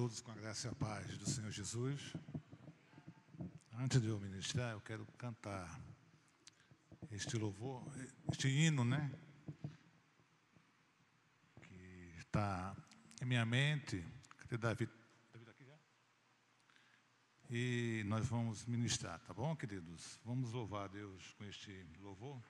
todos 0.00 0.22
com 0.22 0.32
a 0.32 0.34
graça 0.34 0.66
e 0.66 0.70
a 0.70 0.74
paz 0.74 1.18
do 1.18 1.28
Senhor 1.28 1.50
Jesus. 1.50 2.14
Antes 3.74 4.00
de 4.00 4.08
eu 4.08 4.18
ministrar, 4.18 4.72
eu 4.72 4.80
quero 4.80 5.04
cantar 5.18 5.78
este 7.10 7.36
louvor, 7.36 7.84
este 8.32 8.48
hino, 8.48 8.82
né? 8.82 9.12
Que 11.60 12.14
está 12.16 12.74
em 13.20 13.26
minha 13.26 13.44
mente. 13.44 14.02
Cadê 14.38 14.56
Davi? 14.56 14.88
Davi 15.34 15.50
aqui 15.50 15.66
já? 15.66 15.76
E 17.50 18.02
nós 18.06 18.26
vamos 18.26 18.64
ministrar, 18.64 19.20
tá 19.20 19.34
bom, 19.34 19.54
queridos? 19.54 20.18
Vamos 20.24 20.50
louvar 20.52 20.86
a 20.86 20.88
Deus 20.88 21.34
com 21.34 21.44
este 21.44 21.86
louvor. 21.98 22.42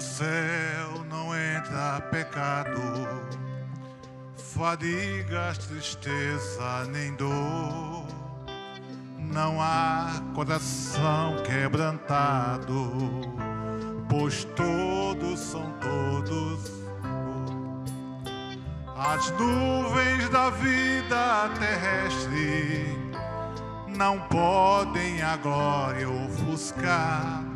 No 0.00 0.06
céu 0.06 1.04
não 1.10 1.36
entra 1.36 2.00
pecado, 2.10 2.80
fadigas, 4.34 5.58
tristeza 5.58 6.86
nem 6.90 7.14
dor. 7.16 8.06
Não 9.18 9.60
há 9.60 10.08
coração 10.34 11.42
quebrantado, 11.42 12.90
pois 14.08 14.44
todos 14.56 15.38
são 15.38 15.70
todos. 15.80 16.70
As 18.96 19.30
nuvens 19.32 20.30
da 20.30 20.48
vida 20.48 21.50
terrestre 21.58 22.98
não 23.86 24.18
podem 24.18 25.20
a 25.20 25.36
glória 25.36 26.08
ofuscar 26.08 27.49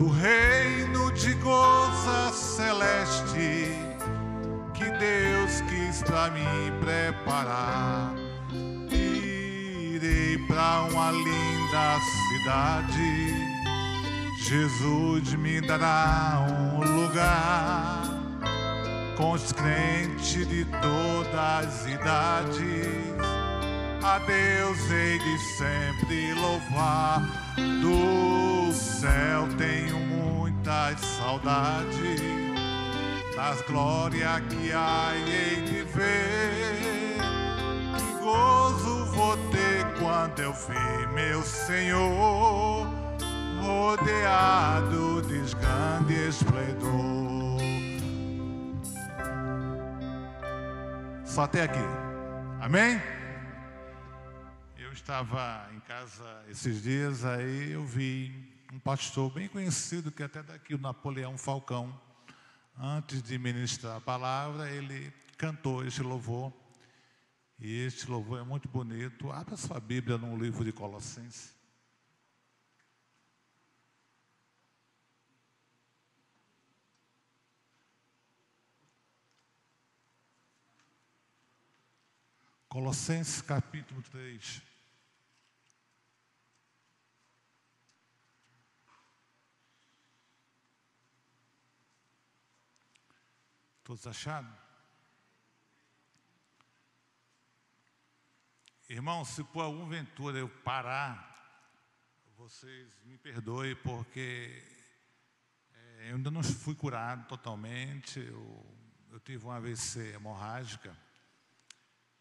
do 0.00 0.08
reino 0.08 1.12
de 1.12 1.34
goza 1.34 2.32
celeste 2.32 3.70
que 4.72 4.84
Deus 4.84 5.60
quis 5.68 6.02
para 6.02 6.30
mim 6.30 6.72
preparar. 6.80 8.14
Irei 8.90 10.38
para 10.48 10.84
uma 10.90 11.10
linda 11.10 11.98
cidade, 12.30 13.34
Jesus 14.38 15.34
me 15.34 15.60
dará 15.60 16.46
um 16.48 17.02
lugar 17.02 18.02
com 19.18 19.32
os 19.32 19.52
crentes 19.52 20.48
de 20.48 20.64
todas 20.80 21.34
as 21.34 21.86
idades 21.86 22.99
a 24.02 24.18
Deus 24.18 24.90
hei 24.90 25.18
de 25.18 25.38
sempre 25.38 26.34
louvar. 26.34 27.22
Do 27.82 28.72
céu 28.72 29.48
tenho 29.58 29.98
muitas 29.98 31.00
saudades, 31.00 32.20
das 33.36 33.60
glórias 33.62 34.40
que 34.48 34.72
há 34.72 35.12
hei 35.14 35.62
de 35.62 35.82
ver. 35.82 37.18
Que 37.96 38.24
gozo 38.24 39.06
vou 39.06 39.36
ter 39.50 39.84
quando 39.98 40.40
eu 40.40 40.52
ver 40.52 41.08
meu 41.14 41.42
Senhor 41.42 42.86
rodeado 43.60 45.22
de 45.22 45.40
grande 45.56 46.28
esplendor. 46.28 47.60
Só 51.24 51.42
até 51.42 51.62
aqui. 51.62 51.78
Amém? 52.60 53.00
Estava 55.00 55.66
em 55.74 55.80
casa 55.80 56.44
esses 56.48 56.82
dias, 56.82 57.24
aí 57.24 57.72
eu 57.72 57.84
vi 57.86 58.54
um 58.70 58.78
pastor 58.78 59.30
bem 59.32 59.48
conhecido, 59.48 60.12
que 60.12 60.22
é 60.22 60.26
até 60.26 60.42
daqui, 60.42 60.74
o 60.74 60.78
Napoleão 60.78 61.38
Falcão. 61.38 61.98
Antes 62.78 63.22
de 63.22 63.38
ministrar 63.38 63.96
a 63.96 64.00
palavra, 64.00 64.70
ele 64.70 65.10
cantou 65.38 65.84
este 65.84 66.02
louvor. 66.02 66.52
E 67.58 67.86
este 67.86 68.10
louvor 68.10 68.40
é 68.40 68.42
muito 68.42 68.68
bonito. 68.68 69.32
Abra 69.32 69.56
sua 69.56 69.80
Bíblia 69.80 70.18
no 70.18 70.36
livro 70.36 70.64
de 70.64 70.72
Colossenses. 70.72 71.54
Colossenses 82.68 83.40
capítulo 83.40 84.00
3. 84.02 84.69
Todos 93.90 94.06
acharam? 94.06 94.56
Irmão, 98.88 99.24
se 99.24 99.42
por 99.42 99.64
algum 99.64 99.84
ventura 99.88 100.38
eu 100.38 100.48
parar, 100.48 101.28
vocês 102.36 102.96
me 103.02 103.18
perdoem, 103.18 103.74
porque 103.74 104.62
é, 105.74 106.12
eu 106.12 106.14
ainda 106.14 106.30
não 106.30 106.40
fui 106.40 106.76
curado 106.76 107.26
totalmente. 107.26 108.20
Eu, 108.20 108.64
eu 109.10 109.18
tive 109.18 109.44
uma 109.44 109.56
AVC 109.56 110.12
hemorrágica 110.14 110.96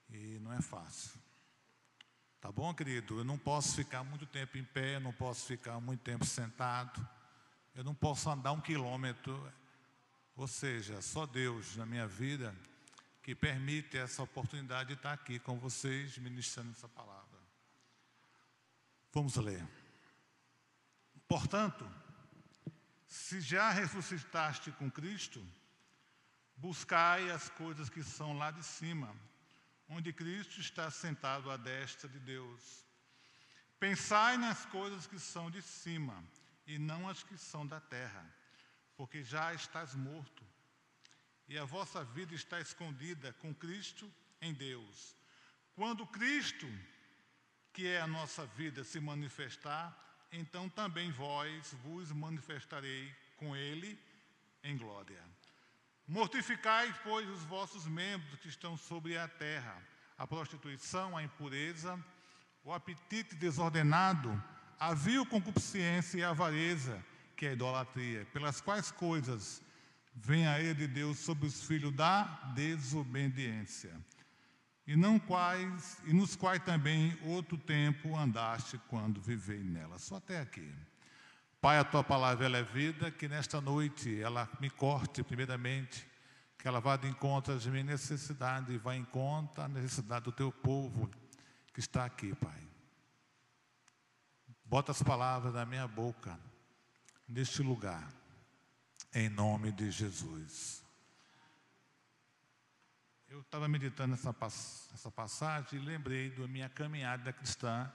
e 0.10 0.40
não 0.40 0.52
é 0.52 0.64
fácil. 0.64 1.22
Tá 2.42 2.52
bom, 2.52 2.74
querido? 2.74 3.20
Eu 3.20 3.24
não 3.24 3.38
posso 3.38 3.76
ficar 3.76 4.04
muito 4.04 4.26
tempo 4.26 4.58
em 4.58 4.64
pé, 4.64 5.00
não 5.00 5.14
posso 5.14 5.46
ficar 5.46 5.80
muito 5.80 6.02
tempo 6.02 6.26
sentado, 6.26 7.08
eu 7.76 7.84
não 7.84 7.94
posso 7.94 8.28
andar 8.28 8.54
um 8.54 8.60
quilômetro. 8.60 9.40
Ou 10.40 10.48
seja, 10.48 11.02
só 11.02 11.26
Deus 11.26 11.76
na 11.76 11.86
minha 11.86 12.08
vida 12.08 12.56
que 13.22 13.36
permite 13.36 13.98
essa 13.98 14.24
oportunidade 14.24 14.88
de 14.88 14.94
estar 14.94 15.12
aqui 15.12 15.38
com 15.38 15.60
vocês 15.60 16.18
ministrando 16.18 16.72
essa 16.72 16.88
palavra. 16.88 17.38
Vamos 19.12 19.36
ler. 19.36 19.68
Portanto, 21.28 21.86
se 23.06 23.42
já 23.42 23.70
ressuscitaste 23.70 24.72
com 24.72 24.90
Cristo, 24.90 25.46
buscai 26.56 27.30
as 27.32 27.50
coisas 27.50 27.90
que 27.90 28.02
são 28.02 28.38
lá 28.38 28.50
de 28.50 28.64
cima, 28.64 29.14
onde 29.90 30.14
Cristo 30.14 30.62
está 30.62 30.90
sentado 30.90 31.52
à 31.52 31.58
destra 31.58 32.08
de 32.08 32.18
Deus. 32.18 32.86
Pensai 33.78 34.38
nas 34.38 34.66
coisas 34.68 35.06
que 35.06 35.20
são 35.20 35.52
de 35.52 35.62
cima 35.62 36.24
e 36.66 36.80
não 36.80 37.10
as 37.10 37.24
que 37.24 37.38
são 37.38 37.68
da 37.68 37.82
terra 37.82 38.39
porque 39.00 39.24
já 39.24 39.54
estás 39.54 39.96
morto, 39.96 40.44
e 41.48 41.58
a 41.58 41.64
vossa 41.64 42.04
vida 42.04 42.36
está 42.36 42.60
escondida 42.60 43.32
com 43.40 43.56
Cristo 43.56 44.12
em 44.42 44.54
Deus. 44.54 45.16
Quando 45.74 46.06
Cristo, 46.06 46.68
que 47.72 47.88
é 47.88 48.02
a 48.02 48.06
nossa 48.06 48.46
vida, 48.46 48.84
se 48.84 49.00
manifestar, 49.00 49.98
então 50.34 50.68
também 50.68 51.12
vós 51.12 51.74
vos 51.82 52.12
manifestarei 52.12 53.16
com 53.38 53.56
Ele 53.56 53.98
em 54.66 54.78
glória. 54.78 55.24
Mortificai, 56.06 56.94
pois, 57.02 57.26
os 57.30 57.44
vossos 57.44 57.88
membros 57.88 58.38
que 58.42 58.50
estão 58.50 58.76
sobre 58.76 59.18
a 59.18 59.30
terra, 59.30 59.82
a 60.18 60.28
prostituição, 60.28 61.16
a 61.16 61.24
impureza, 61.24 61.98
o 62.66 62.74
apetite 62.74 63.34
desordenado, 63.34 64.30
a 64.78 64.94
vil 64.94 65.26
concupiscência 65.26 66.18
e 66.18 66.24
a 66.26 66.32
avareza, 66.32 67.02
que 67.40 67.46
é 67.46 67.50
a 67.52 67.54
idolatria, 67.54 68.28
pelas 68.34 68.60
quais 68.60 68.92
coisas 68.92 69.62
vem 70.14 70.46
a 70.46 70.60
ira 70.60 70.76
de 70.76 70.88
Deus 70.88 71.20
sobre 71.20 71.48
os 71.48 71.64
filhos 71.64 71.94
da 71.94 72.24
desobediência, 72.54 73.96
e 74.86 74.98
não 74.98 75.18
quais 75.18 76.00
e 76.04 76.12
nos 76.12 76.36
quais 76.36 76.62
também 76.66 77.18
outro 77.24 77.58
tempo 77.58 78.14
andaste 78.18 78.78
quando 78.90 79.22
vivei 79.22 79.64
nela. 79.64 79.98
Só 79.98 80.18
até 80.18 80.42
aqui. 80.42 80.70
Pai, 81.62 81.78
a 81.78 81.86
tua 81.86 82.04
palavra 82.04 82.46
ela 82.46 82.58
é 82.58 82.64
vida, 82.64 83.10
que 83.10 83.30
nesta 83.30 83.62
noite 83.62 84.20
ela 84.20 84.50
me 84.60 84.70
corte 84.70 85.24
primeiramente, 85.24 86.06
que 86.58 86.68
ela 86.68 86.82
vá 86.82 86.98
de 86.98 87.08
encontro 87.08 87.54
às 87.54 87.66
minhas 87.66 87.86
necessidades 87.86 88.76
e 88.76 88.78
vá 88.78 88.98
em 88.98 89.06
conta 89.06 89.64
a 89.64 89.70
necessidade 89.70 90.26
do 90.26 90.34
teu 90.34 90.52
povo 90.52 91.10
que 91.74 91.80
está 91.80 92.04
aqui, 92.04 92.36
Pai. 92.36 92.68
Bota 94.66 94.92
as 94.92 95.02
palavras 95.02 95.54
na 95.54 95.66
minha 95.66 95.88
boca 95.88 96.38
neste 97.30 97.62
lugar, 97.62 98.12
em 99.14 99.30
nome 99.30 99.72
de 99.72 99.90
Jesus. 99.90 100.84
Eu 103.30 103.42
estava 103.42 103.68
meditando 103.68 104.16
essa, 104.16 104.36
essa 104.94 105.12
passagem 105.12 105.80
e 105.80 105.86
lembrei 105.86 106.32
da 106.32 106.48
minha 106.48 106.68
caminhada 106.68 107.32
cristã 107.32 107.90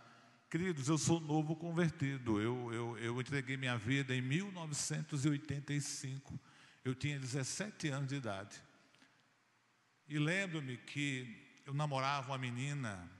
Queridos, 0.54 0.86
eu 0.86 0.96
sou 0.96 1.18
novo 1.18 1.56
convertido. 1.56 2.40
Eu, 2.40 2.72
eu, 2.72 2.96
eu 2.98 3.20
entreguei 3.20 3.56
minha 3.56 3.76
vida 3.76 4.14
em 4.14 4.22
1985. 4.22 6.38
Eu 6.84 6.94
tinha 6.94 7.18
17 7.18 7.88
anos 7.88 8.08
de 8.08 8.14
idade. 8.14 8.62
E 10.06 10.16
lembro-me 10.16 10.76
que 10.76 11.60
eu 11.66 11.74
namorava 11.74 12.30
uma 12.30 12.38
menina, 12.38 13.10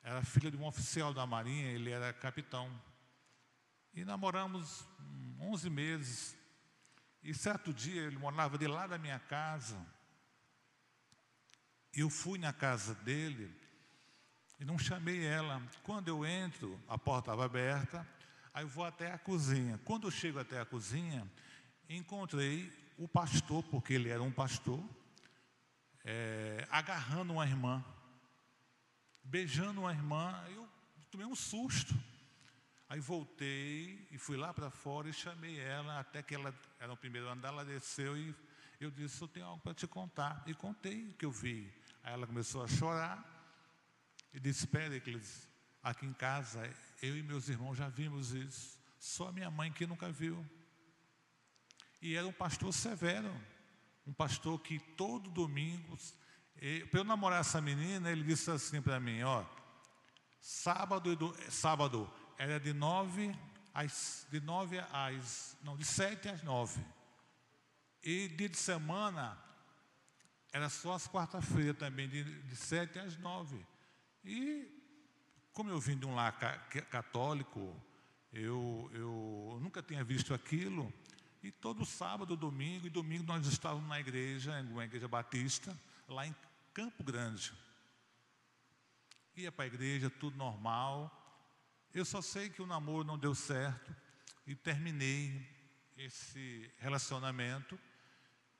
era 0.00 0.22
filha 0.22 0.48
de 0.48 0.56
um 0.56 0.64
oficial 0.64 1.12
da 1.12 1.26
Marinha, 1.26 1.72
ele 1.72 1.90
era 1.90 2.12
capitão. 2.12 2.70
E 3.96 4.04
namoramos 4.04 4.86
11 5.40 5.70
meses. 5.70 6.36
E 7.22 7.32
certo 7.32 7.72
dia 7.72 8.02
ele 8.02 8.18
morava 8.18 8.58
de 8.58 8.66
lá 8.66 8.86
da 8.86 8.98
minha 8.98 9.18
casa. 9.18 9.74
Eu 11.94 12.10
fui 12.10 12.38
na 12.38 12.52
casa 12.52 12.94
dele 12.96 13.50
e 14.60 14.66
não 14.66 14.78
chamei 14.78 15.24
ela. 15.24 15.62
Quando 15.82 16.08
eu 16.08 16.26
entro, 16.26 16.78
a 16.86 16.98
porta 16.98 17.30
estava 17.30 17.46
aberta, 17.46 18.06
aí 18.52 18.64
eu 18.64 18.68
vou 18.68 18.84
até 18.84 19.10
a 19.10 19.18
cozinha. 19.18 19.80
Quando 19.82 20.06
eu 20.06 20.10
chego 20.10 20.38
até 20.38 20.60
a 20.60 20.66
cozinha, 20.66 21.26
encontrei 21.88 22.70
o 22.98 23.08
pastor, 23.08 23.62
porque 23.64 23.94
ele 23.94 24.10
era 24.10 24.22
um 24.22 24.30
pastor, 24.30 24.84
é, 26.04 26.68
agarrando 26.70 27.32
uma 27.32 27.46
irmã, 27.46 27.82
beijando 29.24 29.80
uma 29.80 29.92
irmã. 29.92 30.38
Eu 30.50 30.68
tomei 31.10 31.26
um 31.26 31.34
susto. 31.34 31.94
Aí 32.88 33.00
voltei 33.00 34.06
e 34.12 34.18
fui 34.18 34.36
lá 34.36 34.54
para 34.54 34.70
fora 34.70 35.08
e 35.08 35.12
chamei 35.12 35.58
ela, 35.58 35.98
até 35.98 36.22
que 36.22 36.34
ela 36.34 36.54
era 36.78 36.92
o 36.92 36.96
primeiro 36.96 37.28
andar, 37.28 37.48
ela 37.48 37.64
desceu 37.64 38.16
e 38.16 38.34
eu 38.78 38.90
disse, 38.90 39.20
eu 39.20 39.26
tenho 39.26 39.46
algo 39.46 39.60
para 39.60 39.74
te 39.74 39.86
contar. 39.86 40.44
E 40.46 40.54
contei 40.54 41.08
o 41.08 41.14
que 41.14 41.24
eu 41.24 41.30
vi. 41.30 41.72
Aí 42.04 42.12
ela 42.12 42.26
começou 42.26 42.62
a 42.62 42.68
chorar 42.68 43.24
e 44.32 44.38
disse, 44.38 44.66
Péricles, 44.66 45.48
aqui 45.82 46.06
em 46.06 46.12
casa, 46.12 46.70
eu 47.02 47.16
e 47.16 47.22
meus 47.22 47.48
irmãos 47.48 47.76
já 47.76 47.88
vimos 47.88 48.32
isso. 48.32 48.78
Só 49.00 49.32
minha 49.32 49.50
mãe 49.50 49.72
que 49.72 49.86
nunca 49.86 50.12
viu. 50.12 50.44
E 52.00 52.14
era 52.14 52.26
um 52.26 52.32
pastor 52.32 52.72
severo, 52.72 53.34
um 54.06 54.12
pastor 54.12 54.60
que 54.60 54.78
todo 54.78 55.28
domingo, 55.30 55.98
para 56.90 57.00
eu 57.00 57.04
namorar 57.04 57.40
essa 57.40 57.60
menina, 57.60 58.12
ele 58.12 58.22
disse 58.22 58.48
assim 58.48 58.80
para 58.80 59.00
mim, 59.00 59.22
ó, 59.22 59.44
sábado, 60.40 61.34
sábado 61.50 62.08
era 62.38 62.60
de 62.60 62.72
nove 62.72 63.34
às, 63.72 64.26
de 64.30 64.40
nove 64.40 64.78
às, 64.92 65.56
não, 65.62 65.76
de 65.76 65.84
sete 65.84 66.28
às 66.28 66.42
nove. 66.42 66.84
E 68.02 68.28
dia 68.28 68.48
de 68.48 68.56
semana 68.56 69.38
era 70.52 70.68
só 70.68 70.94
as 70.94 71.06
quarta-feiras 71.06 71.76
também, 71.76 72.08
de, 72.08 72.24
de 72.24 72.56
sete 72.56 72.98
às 72.98 73.16
nove. 73.18 73.64
E 74.24 74.70
como 75.52 75.70
eu 75.70 75.80
vim 75.80 75.96
de 75.96 76.06
um 76.06 76.14
lar 76.14 76.32
católico, 76.90 77.74
eu, 78.32 78.90
eu 78.92 79.58
nunca 79.60 79.82
tinha 79.82 80.04
visto 80.04 80.34
aquilo. 80.34 80.92
E 81.42 81.50
todo 81.50 81.84
sábado, 81.84 82.36
domingo 82.36 82.86
e 82.86 82.90
domingo 82.90 83.24
nós 83.24 83.46
estávamos 83.46 83.88
na 83.88 84.00
igreja, 84.00 84.60
uma 84.70 84.84
igreja 84.84 85.08
batista, 85.08 85.78
lá 86.08 86.26
em 86.26 86.34
Campo 86.74 87.02
Grande. 87.04 87.52
Ia 89.36 89.52
para 89.52 89.64
a 89.64 89.68
igreja, 89.68 90.10
tudo 90.10 90.36
normal. 90.36 91.25
Eu 91.96 92.04
só 92.04 92.20
sei 92.20 92.50
que 92.50 92.60
o 92.60 92.66
namoro 92.66 93.04
não 93.04 93.16
deu 93.16 93.34
certo 93.34 93.90
e 94.46 94.54
terminei 94.54 95.48
esse 95.96 96.70
relacionamento 96.76 97.80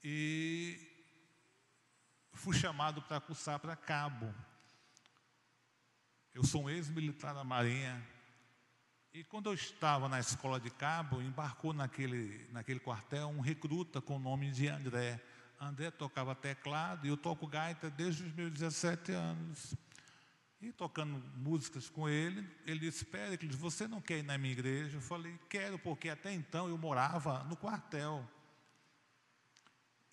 e 0.02 0.80
fui 2.32 2.56
chamado 2.56 3.02
para 3.02 3.20
cursar 3.20 3.60
para 3.60 3.76
cabo. 3.76 4.34
Eu 6.32 6.44
sou 6.44 6.62
um 6.62 6.70
ex-militar 6.70 7.34
da 7.34 7.44
Marinha 7.44 8.02
e 9.12 9.22
quando 9.22 9.50
eu 9.50 9.54
estava 9.54 10.08
na 10.08 10.18
escola 10.18 10.58
de 10.58 10.70
cabo, 10.70 11.20
embarcou 11.20 11.74
naquele, 11.74 12.48
naquele 12.52 12.80
quartel 12.80 13.28
um 13.28 13.40
recruta 13.40 14.00
com 14.00 14.16
o 14.16 14.18
nome 14.18 14.50
de 14.50 14.66
André. 14.66 15.22
André 15.60 15.90
tocava 15.90 16.34
teclado 16.34 17.06
e 17.06 17.10
eu 17.10 17.18
toco 17.18 17.46
gaita 17.46 17.90
desde 17.90 18.24
os 18.24 18.32
meus 18.32 18.50
17 18.50 19.12
anos. 19.12 19.76
E 20.60 20.72
tocando 20.72 21.22
músicas 21.36 21.90
com 21.90 22.08
ele, 22.08 22.48
ele 22.64 22.80
disse, 22.80 23.04
Péricles, 23.04 23.54
você 23.54 23.86
não 23.86 24.00
quer 24.00 24.18
ir 24.18 24.22
na 24.22 24.38
minha 24.38 24.52
igreja? 24.52 24.96
Eu 24.96 25.02
falei, 25.02 25.38
quero, 25.50 25.78
porque 25.78 26.08
até 26.08 26.32
então 26.32 26.68
eu 26.68 26.78
morava 26.78 27.44
no 27.44 27.56
quartel. 27.56 28.26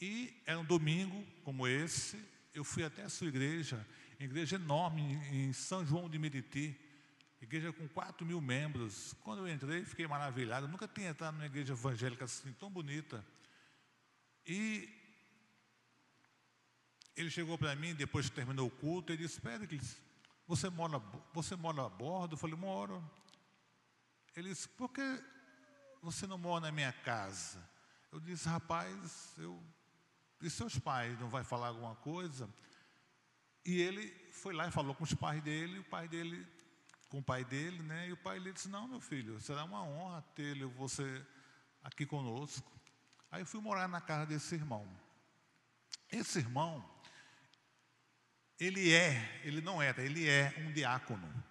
E 0.01 0.41
era 0.45 0.59
um 0.59 0.65
domingo 0.65 1.25
como 1.43 1.65
esse, 1.65 2.21
eu 2.53 2.63
fui 2.63 2.83
até 2.83 3.03
a 3.03 3.09
sua 3.09 3.27
igreja, 3.27 3.87
igreja 4.19 4.57
enorme 4.57 5.01
em 5.31 5.53
São 5.53 5.85
João 5.85 6.09
de 6.09 6.19
Meriti, 6.19 6.77
igreja 7.41 7.71
com 7.71 7.87
4 7.87 8.25
mil 8.25 8.41
membros. 8.41 9.13
Quando 9.21 9.47
eu 9.47 9.53
entrei, 9.53 9.85
fiquei 9.85 10.07
maravilhado, 10.07 10.67
nunca 10.67 10.87
tinha 10.87 11.09
entrado 11.09 11.35
numa 11.35 11.45
igreja 11.45 11.73
evangélica 11.73 12.25
assim, 12.25 12.51
tão 12.53 12.69
bonita. 12.69 13.25
E 14.45 14.89
ele 17.15 17.29
chegou 17.29 17.57
para 17.57 17.75
mim, 17.75 17.93
depois 17.93 18.29
que 18.29 18.35
terminou 18.35 18.67
o 18.67 18.71
culto, 18.71 19.13
ele 19.13 19.23
disse, 19.23 19.39
Péricles, 19.39 19.97
você 20.55 20.69
mora, 20.69 20.99
você 21.33 21.55
mora 21.55 21.85
a 21.85 21.89
bordo? 21.89 22.33
Eu 22.33 22.37
falei, 22.37 22.55
moro. 22.55 23.03
Ele 24.35 24.49
disse, 24.49 24.67
por 24.69 24.89
que 24.89 25.01
você 26.01 26.27
não 26.27 26.37
mora 26.37 26.67
na 26.67 26.71
minha 26.71 26.93
casa? 26.93 27.59
Eu 28.11 28.19
disse, 28.19 28.47
rapaz, 28.47 29.33
eu. 29.37 29.59
E 30.41 30.49
seus 30.49 30.77
pais 30.77 31.19
não 31.19 31.29
vai 31.29 31.43
falar 31.43 31.69
alguma 31.69 31.95
coisa? 31.95 32.47
E 33.65 33.81
ele 33.81 34.09
foi 34.31 34.53
lá 34.53 34.67
e 34.67 34.71
falou 34.71 34.93
com 34.93 35.03
os 35.03 35.13
pais 35.13 35.41
dele, 35.41 35.79
o 35.79 35.83
pai 35.85 36.07
dele, 36.07 36.45
com 37.09 37.19
o 37.19 37.23
pai 37.23 37.43
dele, 37.45 37.81
né? 37.81 38.09
E 38.09 38.11
o 38.11 38.17
pai 38.17 38.39
dele 38.39 38.53
disse, 38.53 38.67
não, 38.67 38.87
meu 38.87 38.99
filho, 38.99 39.39
será 39.39 39.63
uma 39.63 39.81
honra 39.81 40.21
ter 40.35 40.63
você 40.65 41.25
aqui 41.81 42.05
conosco. 42.05 42.69
Aí 43.31 43.41
eu 43.41 43.45
fui 43.45 43.61
morar 43.61 43.87
na 43.87 44.01
casa 44.01 44.27
desse 44.27 44.53
irmão. 44.53 44.87
Esse 46.11 46.39
irmão, 46.39 46.87
ele 48.59 48.93
é, 48.93 49.41
ele 49.43 49.61
não 49.61 49.81
era, 49.81 50.01
ele 50.03 50.27
é 50.27 50.53
um 50.57 50.71
diácono. 50.71 51.43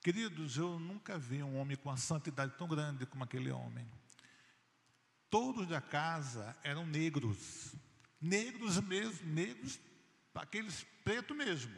Queridos, 0.00 0.56
eu 0.56 0.78
nunca 0.78 1.18
vi 1.18 1.42
um 1.42 1.58
homem 1.58 1.76
com 1.76 1.88
uma 1.88 1.96
santidade 1.96 2.56
tão 2.56 2.68
grande 2.68 3.06
como 3.06 3.24
aquele 3.24 3.50
homem. 3.50 3.84
Todos 5.28 5.66
da 5.66 5.80
casa 5.80 6.56
eram 6.62 6.86
negros, 6.86 7.74
negros 8.20 8.80
mesmo, 8.80 9.26
negros, 9.26 9.80
aqueles 10.34 10.84
pretos 11.02 11.36
mesmo. 11.36 11.76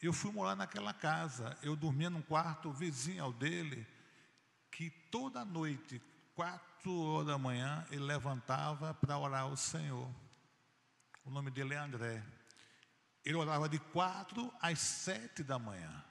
Eu 0.00 0.12
fui 0.12 0.32
morar 0.32 0.56
naquela 0.56 0.94
casa, 0.94 1.58
eu 1.62 1.76
dormia 1.76 2.08
num 2.08 2.22
quarto 2.22 2.72
vizinho 2.72 3.22
ao 3.22 3.32
dele, 3.32 3.86
que 4.70 4.90
toda 5.10 5.44
noite, 5.44 6.00
quatro 6.34 6.94
horas 6.98 7.26
da 7.26 7.38
manhã, 7.38 7.86
ele 7.90 8.04
levantava 8.04 8.94
para 8.94 9.18
orar 9.18 9.42
ao 9.42 9.56
Senhor. 9.56 10.10
O 11.24 11.30
nome 11.30 11.50
dele 11.50 11.74
é 11.74 11.78
André. 11.78 12.22
Ele 13.26 13.34
orava 13.34 13.68
de 13.68 13.80
quatro 13.80 14.54
às 14.60 14.78
sete 14.78 15.42
da 15.42 15.58
manhã. 15.58 16.04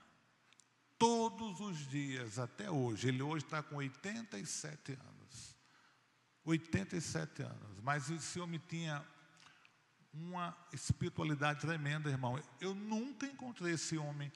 Todos 0.97 1.61
os 1.61 1.87
dias, 1.87 2.37
até 2.37 2.69
hoje. 2.69 3.07
Ele 3.07 3.21
hoje 3.21 3.45
está 3.45 3.63
com 3.63 3.77
87 3.77 4.91
anos. 4.91 5.55
87 6.43 7.41
anos. 7.41 7.79
Mas 7.81 8.09
esse 8.09 8.37
homem 8.37 8.61
tinha 8.67 9.01
uma 10.13 10.55
espiritualidade 10.73 11.61
tremenda, 11.61 12.09
irmão. 12.09 12.37
Eu 12.59 12.75
nunca 12.75 13.25
encontrei 13.25 13.75
esse 13.75 13.97
homem 13.97 14.29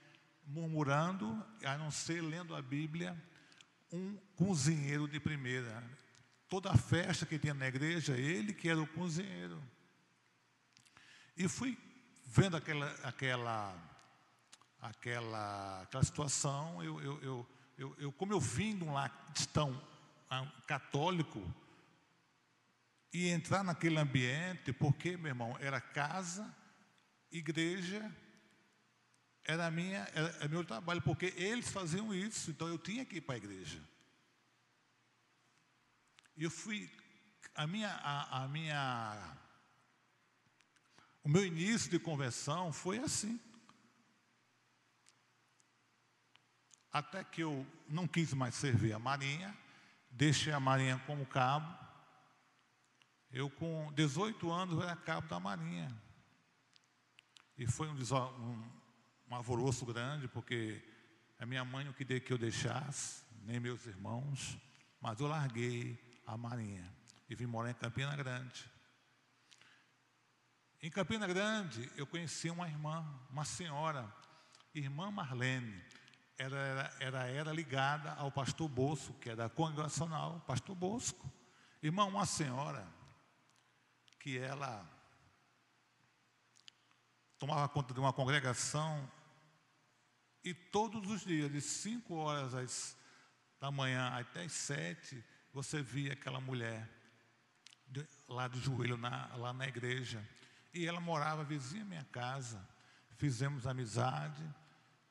murmurando, 0.48 1.46
a 1.66 1.78
não 1.78 1.92
ser 1.92 2.22
lendo 2.22 2.56
a 2.56 2.62
Bíblia, 2.62 3.22
um 3.92 4.16
cozinheiro 4.38 5.06
de 5.06 5.20
primeira. 5.20 5.84
Toda 6.48 6.72
a 6.72 6.78
festa 6.78 7.26
que 7.26 7.38
tinha 7.38 7.54
na 7.54 7.68
igreja, 7.68 8.18
ele 8.18 8.54
que 8.54 8.70
era 8.70 8.82
o 8.82 8.88
cozinheiro. 8.88 9.62
E 11.36 11.46
fui 11.50 11.78
vendo 12.32 12.56
aquela, 12.56 12.92
aquela, 13.04 13.76
aquela, 14.80 15.82
aquela 15.82 16.04
situação, 16.04 16.84
eu, 16.84 17.02
eu, 17.02 17.48
eu, 17.78 17.96
eu, 17.98 18.12
como 18.12 18.32
eu 18.32 18.40
vim 18.40 18.78
de 18.78 18.84
um 18.84 18.94
lar 18.94 19.10
cristão 19.34 19.82
católico, 20.68 21.44
e 23.12 23.30
entrar 23.30 23.64
naquele 23.64 23.98
ambiente, 23.98 24.72
porque, 24.72 25.18
meu 25.18 25.30
irmão, 25.30 25.58
era 25.60 25.82
casa, 25.82 26.56
igreja, 27.32 28.16
era 29.44 29.72
minha, 29.72 30.08
era, 30.14 30.28
era 30.36 30.48
meu 30.48 30.64
trabalho, 30.64 31.02
porque 31.02 31.34
eles 31.36 31.72
faziam 31.72 32.14
isso, 32.14 32.52
então 32.52 32.68
eu 32.68 32.78
tinha 32.78 33.04
que 33.04 33.16
ir 33.16 33.22
para 33.22 33.34
a 33.34 33.40
igreja. 33.40 33.82
E 36.38 36.44
eu 36.44 36.52
fui, 36.52 36.88
a 37.56 37.66
minha, 37.66 37.90
a, 37.90 38.44
a 38.44 38.48
minha 38.48 39.38
o 41.24 41.30
meu 41.30 41.46
início 41.46 41.90
de 41.90 42.00
conversão 42.00 42.72
foi 42.72 43.00
assim. 43.00 43.40
Até 46.92 47.24
que 47.24 47.42
eu 47.42 47.66
não 47.88 48.08
quis 48.08 48.34
mais 48.34 48.56
servir 48.56 48.94
a 48.94 49.00
Marinha, 49.00 49.56
deixei 50.10 50.52
a 50.52 50.60
Marinha 50.60 50.98
como 51.06 51.26
cabo. 51.26 51.78
Eu, 53.32 53.50
com 53.50 53.92
18 53.94 54.52
anos, 54.52 54.82
era 54.82 54.96
cabo 54.96 55.28
da 55.28 55.40
Marinha. 55.40 55.96
E 57.56 57.68
foi 57.68 57.88
um, 57.88 57.94
um, 57.94 58.72
um 59.30 59.36
alvoroço 59.36 59.86
grande, 59.86 60.28
porque 60.28 60.82
A 61.40 61.46
minha 61.46 61.64
mãe 61.64 61.86
não 61.86 61.94
queria 61.94 62.20
que 62.20 62.34
eu 62.34 62.38
deixasse, 62.38 63.24
nem 63.44 63.62
meus 63.62 63.86
irmãos, 63.86 64.58
mas 65.00 65.22
eu 65.22 65.28
larguei 65.28 65.98
a 66.28 66.36
Marinha 66.36 66.94
e 67.30 67.34
vim 67.34 67.46
morar 67.46 67.72
em 67.72 67.76
Campina 67.76 68.14
Grande. 68.14 68.70
Em 70.82 70.90
Campina 70.90 71.28
Grande, 71.28 71.92
eu 71.98 72.08
conheci 72.08 72.50
uma 72.50 72.66
irmã, 72.66 73.06
uma 73.30 73.44
senhora, 73.44 74.08
irmã 74.74 75.12
Marlene. 75.12 75.84
Ela 76.38 76.58
era, 76.58 76.96
era, 77.02 77.28
era 77.28 77.52
ligada 77.52 78.14
ao 78.14 78.32
pastor 78.32 78.70
Bosco, 78.70 79.14
que 79.16 79.30
é 79.30 79.36
da 79.36 79.50
congregacional, 79.50 80.40
pastor 80.48 80.74
Bosco. 80.76 81.30
Irmã, 81.84 82.06
uma 82.06 82.26
senhora 82.26 82.88
que 84.22 84.38
ela 84.38 84.90
tomava 87.38 87.68
conta 87.68 87.94
de 87.94 88.00
uma 88.00 88.14
congregação 88.14 89.10
e 90.44 90.54
todos 90.54 91.10
os 91.12 91.26
dias, 91.26 91.52
de 91.52 91.60
5 91.60 92.16
horas 92.16 92.96
da 93.60 93.70
manhã 93.70 94.08
até 94.18 94.44
as 94.44 94.54
7, 94.54 95.22
você 95.52 95.82
via 95.82 96.14
aquela 96.14 96.40
mulher 96.40 96.90
de, 97.86 98.08
lá 98.30 98.48
de 98.48 98.60
joelho 98.60 98.96
na, 98.96 99.28
lá 99.36 99.52
na 99.52 99.68
igreja. 99.68 100.26
E 100.74 100.86
ela 100.86 101.00
morava 101.00 101.44
vizinha 101.44 101.84
à 101.84 101.86
minha 101.86 102.06
casa. 102.06 102.66
Fizemos 103.18 103.66
amizade. 103.66 104.44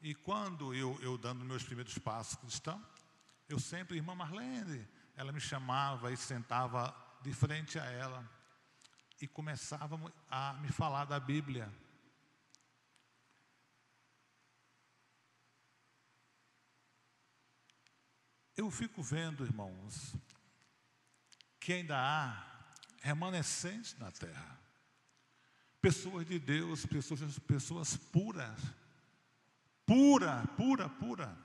E 0.01 0.15
quando 0.15 0.75
eu, 0.75 0.99
eu 1.03 1.19
dando 1.19 1.45
meus 1.45 1.65
primeiros 1.65 1.99
passos 1.99 2.37
cristãos, 2.37 2.83
eu 3.49 3.59
sempre, 3.59 3.97
irmã 3.97 4.15
Marlene, 4.15 4.87
ela 5.17 5.33
me 5.33 5.41
chamava 5.41 6.13
e 6.13 6.17
sentava 6.17 6.95
de 7.23 7.33
frente 7.33 7.79
a 7.79 7.85
ela 7.85 8.39
e 9.21 9.27
começava 9.27 9.99
a 10.31 10.55
me 10.55 10.69
falar 10.69 11.05
da 11.05 11.19
Bíblia. 11.19 11.73
Eu 18.57 18.71
fico 18.71 19.03
vendo, 19.03 19.45
irmãos, 19.45 20.15
que 21.61 21.73
ainda 21.73 21.97
há 21.97 22.75
remanescentes 23.01 23.97
na 23.99 24.11
terra. 24.11 24.68
Pessoas 25.81 26.27
de 26.27 26.39
Deus, 26.39 26.85
pessoas, 26.87 27.39
pessoas 27.41 27.97
puras, 27.97 28.59
pura, 29.87 30.45
pura, 30.57 30.89
pura, 30.89 31.39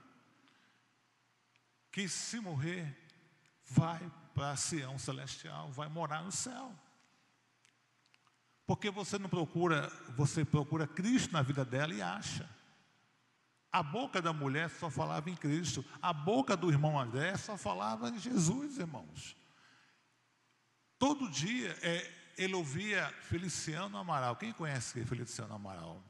que 1.92 2.08
se 2.08 2.40
morrer, 2.40 2.96
vai 3.64 4.00
para 4.34 4.56
Sião 4.56 4.98
celestial, 4.98 5.70
vai 5.70 5.88
morar 5.88 6.24
no 6.24 6.32
céu. 6.32 6.74
Porque 8.66 8.90
você 8.90 9.18
não 9.18 9.28
procura, 9.28 9.88
você 10.16 10.44
procura 10.44 10.86
Cristo 10.86 11.32
na 11.32 11.42
vida 11.42 11.64
dela 11.64 11.94
e 11.94 12.02
acha. 12.02 12.48
A 13.70 13.82
boca 13.82 14.22
da 14.22 14.32
mulher 14.32 14.70
só 14.70 14.88
falava 14.88 15.28
em 15.28 15.36
Cristo. 15.36 15.84
A 16.00 16.12
boca 16.12 16.56
do 16.56 16.70
irmão 16.70 16.98
André 16.98 17.36
só 17.36 17.56
falava 17.56 18.08
em 18.08 18.18
Jesus, 18.18 18.78
irmãos. 18.78 19.36
Todo 20.98 21.30
dia 21.30 21.76
é, 21.82 22.10
ele 22.36 22.54
ouvia 22.54 23.08
Feliciano 23.22 23.96
Amaral. 23.96 24.36
Quem 24.36 24.52
conhece 24.52 25.04
Feliciano 25.04 25.54
Amaral? 25.54 26.02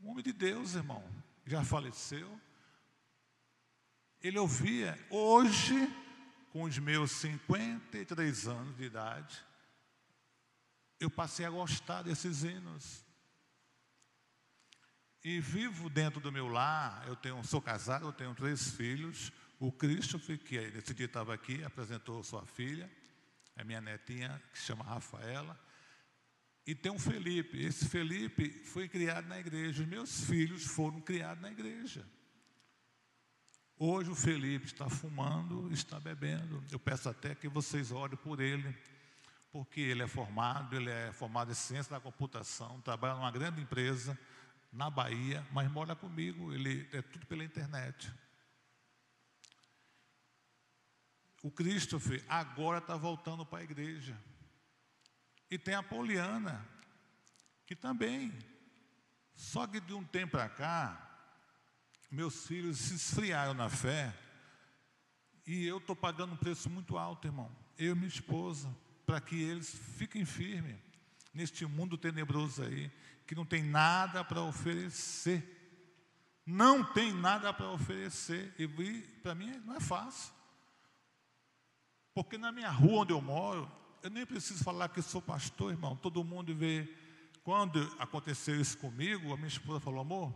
Um 0.00 0.10
homem 0.10 0.22
de 0.22 0.32
Deus, 0.32 0.74
irmão. 0.74 1.04
Já 1.46 1.64
faleceu. 1.64 2.40
Ele 4.20 4.38
ouvia. 4.38 4.98
Hoje, 5.10 5.74
com 6.50 6.62
os 6.62 6.78
meus 6.78 7.10
53 7.12 8.46
anos 8.46 8.76
de 8.76 8.84
idade, 8.84 9.44
eu 11.00 11.10
passei 11.10 11.44
a 11.44 11.50
gostar 11.50 12.02
desses 12.02 12.42
hinos 12.44 13.04
e 15.22 15.40
vivo 15.40 15.88
dentro 15.88 16.20
do 16.20 16.30
meu 16.30 16.46
lar. 16.46 17.06
Eu 17.08 17.16
tenho, 17.16 17.42
sou 17.44 17.60
casado, 17.60 18.06
eu 18.06 18.12
tenho 18.12 18.34
três 18.34 18.70
filhos. 18.72 19.32
O 19.58 19.72
Christopher, 19.72 20.38
que 20.38 20.58
nesse 20.70 20.92
dia 20.92 21.06
estava 21.06 21.32
aqui, 21.32 21.64
apresentou 21.64 22.22
sua 22.22 22.44
filha, 22.44 22.90
é 23.56 23.64
minha 23.64 23.80
netinha, 23.80 24.42
que 24.52 24.58
se 24.58 24.66
chama 24.66 24.84
Rafaela. 24.84 25.58
E 26.66 26.74
tem 26.74 26.90
um 26.90 26.98
Felipe. 26.98 27.62
Esse 27.62 27.88
Felipe 27.88 28.50
foi 28.64 28.88
criado 28.88 29.26
na 29.26 29.38
igreja. 29.38 29.82
Os 29.82 29.88
meus 29.88 30.24
filhos 30.24 30.64
foram 30.64 31.00
criados 31.00 31.42
na 31.42 31.50
igreja. 31.50 32.06
Hoje 33.76 34.10
o 34.10 34.14
Felipe 34.14 34.66
está 34.66 34.88
fumando, 34.88 35.72
está 35.72 35.98
bebendo. 36.00 36.62
Eu 36.70 36.78
peço 36.78 37.08
até 37.08 37.34
que 37.34 37.48
vocês 37.48 37.90
orem 37.90 38.16
por 38.16 38.40
ele, 38.40 38.74
porque 39.50 39.80
ele 39.80 40.02
é 40.02 40.06
formado, 40.06 40.76
ele 40.76 40.90
é 40.90 41.12
formado 41.12 41.50
em 41.50 41.54
ciência 41.54 41.90
da 41.90 42.00
computação, 42.00 42.80
trabalha 42.80 43.14
numa 43.14 43.30
grande 43.30 43.60
empresa 43.60 44.18
na 44.72 44.88
Bahia, 44.88 45.46
mas 45.52 45.70
mora 45.70 45.94
comigo, 45.94 46.52
ele 46.52 46.88
é 46.92 47.02
tudo 47.02 47.26
pela 47.26 47.44
internet. 47.44 48.12
O 51.44 51.50
Christopher 51.50 52.24
agora 52.26 52.78
está 52.78 52.96
voltando 52.96 53.44
para 53.44 53.58
a 53.58 53.64
igreja. 53.64 54.18
E 55.50 55.58
tem 55.58 55.74
a 55.74 55.82
Poliana, 55.82 56.66
que 57.66 57.76
também. 57.76 58.32
Só 59.36 59.66
que 59.66 59.78
de 59.78 59.92
um 59.92 60.02
tempo 60.02 60.32
para 60.32 60.48
cá, 60.48 61.28
meus 62.10 62.46
filhos 62.46 62.78
se 62.78 62.94
esfriaram 62.94 63.52
na 63.52 63.68
fé. 63.68 64.18
E 65.46 65.66
eu 65.66 65.76
estou 65.76 65.94
pagando 65.94 66.32
um 66.32 66.36
preço 66.38 66.70
muito 66.70 66.96
alto, 66.96 67.28
irmão. 67.28 67.54
Eu 67.76 67.92
e 67.92 67.94
minha 67.94 68.08
esposa, 68.08 68.74
para 69.04 69.20
que 69.20 69.38
eles 69.38 69.68
fiquem 69.98 70.24
firmes 70.24 70.80
neste 71.34 71.66
mundo 71.66 71.98
tenebroso 71.98 72.62
aí 72.62 72.90
que 73.26 73.34
não 73.34 73.44
tem 73.44 73.62
nada 73.62 74.24
para 74.24 74.40
oferecer. 74.40 75.44
Não 76.46 76.82
tem 76.82 77.12
nada 77.12 77.52
para 77.52 77.70
oferecer. 77.70 78.54
E 78.58 78.66
para 79.22 79.34
mim 79.34 79.60
não 79.66 79.76
é 79.76 79.80
fácil. 79.80 80.33
Porque 82.14 82.38
na 82.38 82.52
minha 82.52 82.70
rua 82.70 83.02
onde 83.02 83.12
eu 83.12 83.20
moro, 83.20 83.70
eu 84.00 84.08
nem 84.08 84.24
preciso 84.24 84.62
falar 84.62 84.88
que 84.88 85.02
sou 85.02 85.20
pastor, 85.20 85.72
irmão. 85.72 85.96
Todo 85.96 86.22
mundo 86.22 86.54
vê. 86.54 86.88
Quando 87.42 87.82
aconteceu 87.98 88.58
isso 88.58 88.78
comigo, 88.78 89.32
a 89.32 89.36
minha 89.36 89.48
esposa 89.48 89.80
falou, 89.80 90.00
amor, 90.00 90.32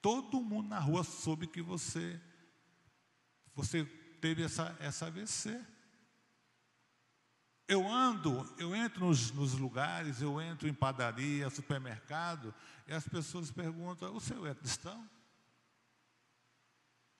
todo 0.00 0.40
mundo 0.40 0.68
na 0.68 0.78
rua 0.78 1.04
soube 1.04 1.46
que 1.46 1.60
você, 1.60 2.18
você 3.54 3.84
teve 4.20 4.42
essa, 4.42 4.74
essa 4.80 5.06
AVC. 5.08 5.60
Eu 7.68 7.86
ando, 7.86 8.48
eu 8.58 8.74
entro 8.74 9.06
nos, 9.06 9.30
nos, 9.32 9.54
lugares, 9.54 10.22
eu 10.22 10.40
entro 10.40 10.68
em 10.68 10.74
padaria, 10.74 11.50
supermercado, 11.50 12.54
e 12.86 12.92
as 12.92 13.06
pessoas 13.06 13.50
perguntam: 13.50 14.14
o 14.14 14.20
senhor 14.20 14.46
é 14.46 14.54
cristão? 14.54 15.08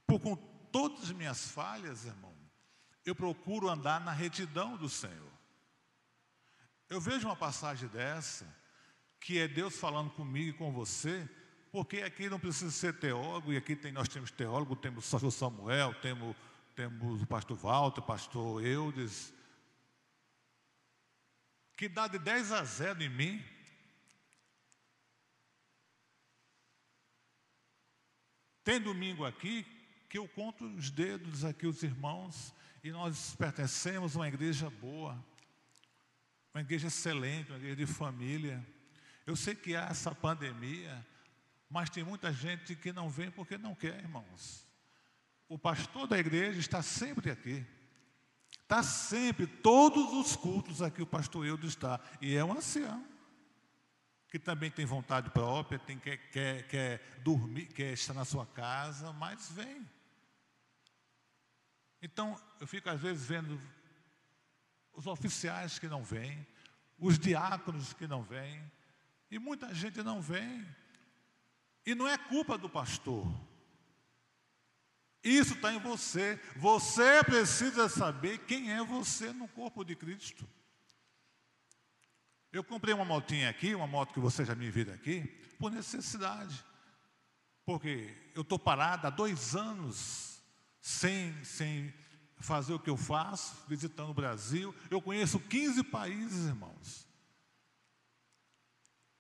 Por 0.07 0.21
com 0.21 0.37
todas 0.71 1.05
as 1.05 1.13
minhas 1.13 1.51
falhas, 1.51 2.05
irmão, 2.05 2.32
eu 3.05 3.15
procuro 3.15 3.69
andar 3.69 4.01
na 4.01 4.13
retidão 4.13 4.77
do 4.77 4.89
Senhor. 4.89 5.33
Eu 6.89 7.01
vejo 7.01 7.27
uma 7.27 7.37
passagem 7.37 7.89
dessa, 7.89 8.47
que 9.19 9.39
é 9.39 9.49
Deus 9.49 9.79
falando 9.79 10.11
comigo 10.11 10.51
e 10.51 10.59
com 10.59 10.73
você, 10.73 11.29
porque 11.71 12.03
aqui 12.03 12.29
não 12.29 12.39
precisa 12.39 12.71
ser 12.71 12.99
teólogo, 12.99 13.53
e 13.53 13.57
aqui 13.57 13.75
tem, 13.75 13.93
nós 13.93 14.09
temos 14.09 14.31
teólogo, 14.31 14.77
temos 14.77 15.11
o 15.13 15.31
Samuel, 15.31 15.95
temos, 15.95 16.37
temos 16.77 17.23
o 17.23 17.27
pastor 17.27 17.57
Walter, 17.57 18.01
o 18.01 18.05
pastor 18.05 18.65
Eudes, 18.65 19.33
que 21.77 21.89
dá 21.89 22.07
de 22.07 22.19
10 22.19 22.53
a 22.53 22.63
0 22.63 23.03
em 23.03 23.09
mim. 23.09 23.45
Tem 28.63 28.81
domingo 28.81 29.25
aqui 29.25 29.67
que 30.09 30.19
eu 30.19 30.29
conto 30.29 30.65
os 30.65 30.91
dedos 30.91 31.45
aqui, 31.45 31.67
os 31.67 31.83
irmãos, 31.83 32.55
e 32.83 32.91
nós 32.91 33.35
pertencemos 33.37 34.17
a 34.17 34.19
uma 34.19 34.29
igreja 34.29 34.69
boa, 34.69 35.23
uma 36.53 36.61
igreja 36.61 36.89
excelente, 36.89 37.51
uma 37.51 37.59
igreja 37.59 37.77
de 37.77 37.87
família. 37.87 38.67
Eu 39.25 39.37
sei 39.37 39.55
que 39.55 39.77
há 39.77 39.85
essa 39.85 40.13
pandemia, 40.13 41.07
mas 41.71 41.89
tem 41.89 42.03
muita 42.03 42.33
gente 42.33 42.75
que 42.75 42.93
não 42.93 43.09
vem 43.09 43.31
porque 43.31 43.57
não 43.57 43.75
quer, 43.75 44.01
irmãos. 44.01 44.67
O 45.49 45.57
pastor 45.57 46.09
da 46.09 46.19
igreja 46.19 46.59
está 46.59 46.83
sempre 46.83 47.31
aqui. 47.31 47.65
Está 48.63 48.83
sempre, 48.83 49.47
todos 49.47 50.13
os 50.13 50.35
cultos 50.35 50.83
aqui 50.83 51.03
o 51.03 51.07
pastor 51.07 51.47
Eudo 51.47 51.67
está. 51.67 52.01
E 52.21 52.35
é 52.35 52.45
um 52.45 52.53
ancião. 52.53 53.07
Que 54.29 54.39
também 54.39 54.71
tem 54.71 54.87
vontade 54.87 55.31
própria, 55.31 55.79
tem, 55.79 55.99
quer, 55.99 56.17
quer, 56.31 56.67
quer 56.67 57.21
dormir, 57.23 57.67
quer 57.67 57.93
estar 57.93 58.15
na 58.15 58.25
sua 58.25 58.47
casa, 58.47 59.13
mas 59.13 59.51
vem. 59.51 59.87
Então, 62.03 62.37
eu 62.59 62.67
fico 62.67 62.91
às 62.91 63.01
vezes 63.01 63.25
vendo 63.25 63.61
os 64.93 65.07
oficiais 65.07 65.79
que 65.79 65.87
não 65.87 66.03
vêm, 66.03 66.45
os 66.99 67.17
diáconos 67.17 67.93
que 67.93 68.09
não 68.09 68.25
vêm, 68.25 68.61
e 69.31 69.39
muita 69.39 69.73
gente 69.73 70.03
não 70.03 70.21
vem. 70.21 70.67
E 71.87 71.95
não 71.95 72.07
é 72.07 72.19
culpa 72.19 72.59
do 72.59 72.69
pastor. 72.69 73.27
Isso 75.23 75.55
está 75.55 75.73
em 75.73 75.79
você. 75.79 76.41
Você 76.57 77.23
precisa 77.23 77.89
saber 77.89 78.39
quem 78.39 78.73
é 78.73 78.85
você 78.85 79.33
no 79.33 79.47
corpo 79.49 79.85
de 79.85 79.95
Cristo. 79.95 80.47
Eu 82.53 82.63
comprei 82.63 82.93
uma 82.93 83.05
motinha 83.05 83.49
aqui, 83.49 83.75
uma 83.75 83.87
moto 83.87 84.13
que 84.13 84.21
você 84.21 84.45
já 84.45 84.55
me 84.55 84.71
viu 84.71 84.93
aqui, 84.93 85.23
por 85.59 85.71
necessidade. 85.71 86.63
Porque 87.65 88.15
eu 88.35 88.43
estou 88.43 88.59
parado 88.59 89.07
há 89.07 89.11
dois 89.11 89.55
anos 89.55 90.32
sem, 90.83 91.33
sem 91.45 91.95
fazer 92.41 92.75
o 92.75 92.79
que 92.79 92.91
eu 92.91 92.97
faço, 92.97 93.57
visitando 93.69 94.11
o 94.11 94.15
Brasil. 94.15 94.75
Eu 94.91 95.01
conheço 95.01 95.39
15 95.39 95.85
países, 95.85 96.49
irmãos. 96.49 97.07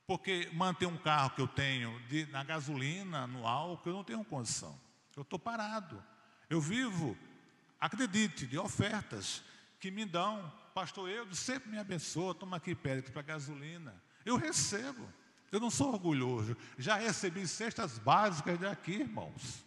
Porque 0.04 0.50
manter 0.52 0.86
um 0.86 0.98
carro 0.98 1.30
que 1.30 1.40
eu 1.40 1.46
tenho 1.46 1.98
de, 2.08 2.26
na 2.26 2.42
gasolina, 2.42 3.28
no 3.28 3.46
álcool, 3.46 3.88
eu 3.88 3.94
não 3.94 4.04
tenho 4.04 4.24
condição. 4.24 4.78
Eu 5.16 5.22
estou 5.22 5.38
parado. 5.38 6.02
Eu 6.50 6.60
vivo, 6.60 7.16
acredite, 7.80 8.44
de 8.44 8.58
ofertas 8.58 9.42
que 9.78 9.90
me 9.90 10.04
dão. 10.04 10.52
Pastor 10.74 11.08
Eudo 11.08 11.36
sempre 11.36 11.70
me 11.70 11.78
abençoa, 11.78 12.34
toma 12.34 12.56
aqui 12.56 12.74
perto 12.74 13.12
para 13.12 13.22
gasolina. 13.22 14.02
Eu 14.24 14.36
recebo. 14.36 15.08
Eu 15.52 15.60
não 15.60 15.70
sou 15.70 15.92
orgulhoso. 15.92 16.56
Já 16.76 16.96
recebi 16.96 17.46
cestas 17.46 17.98
básicas 17.98 18.58
daqui, 18.58 18.92
irmãos. 18.92 19.64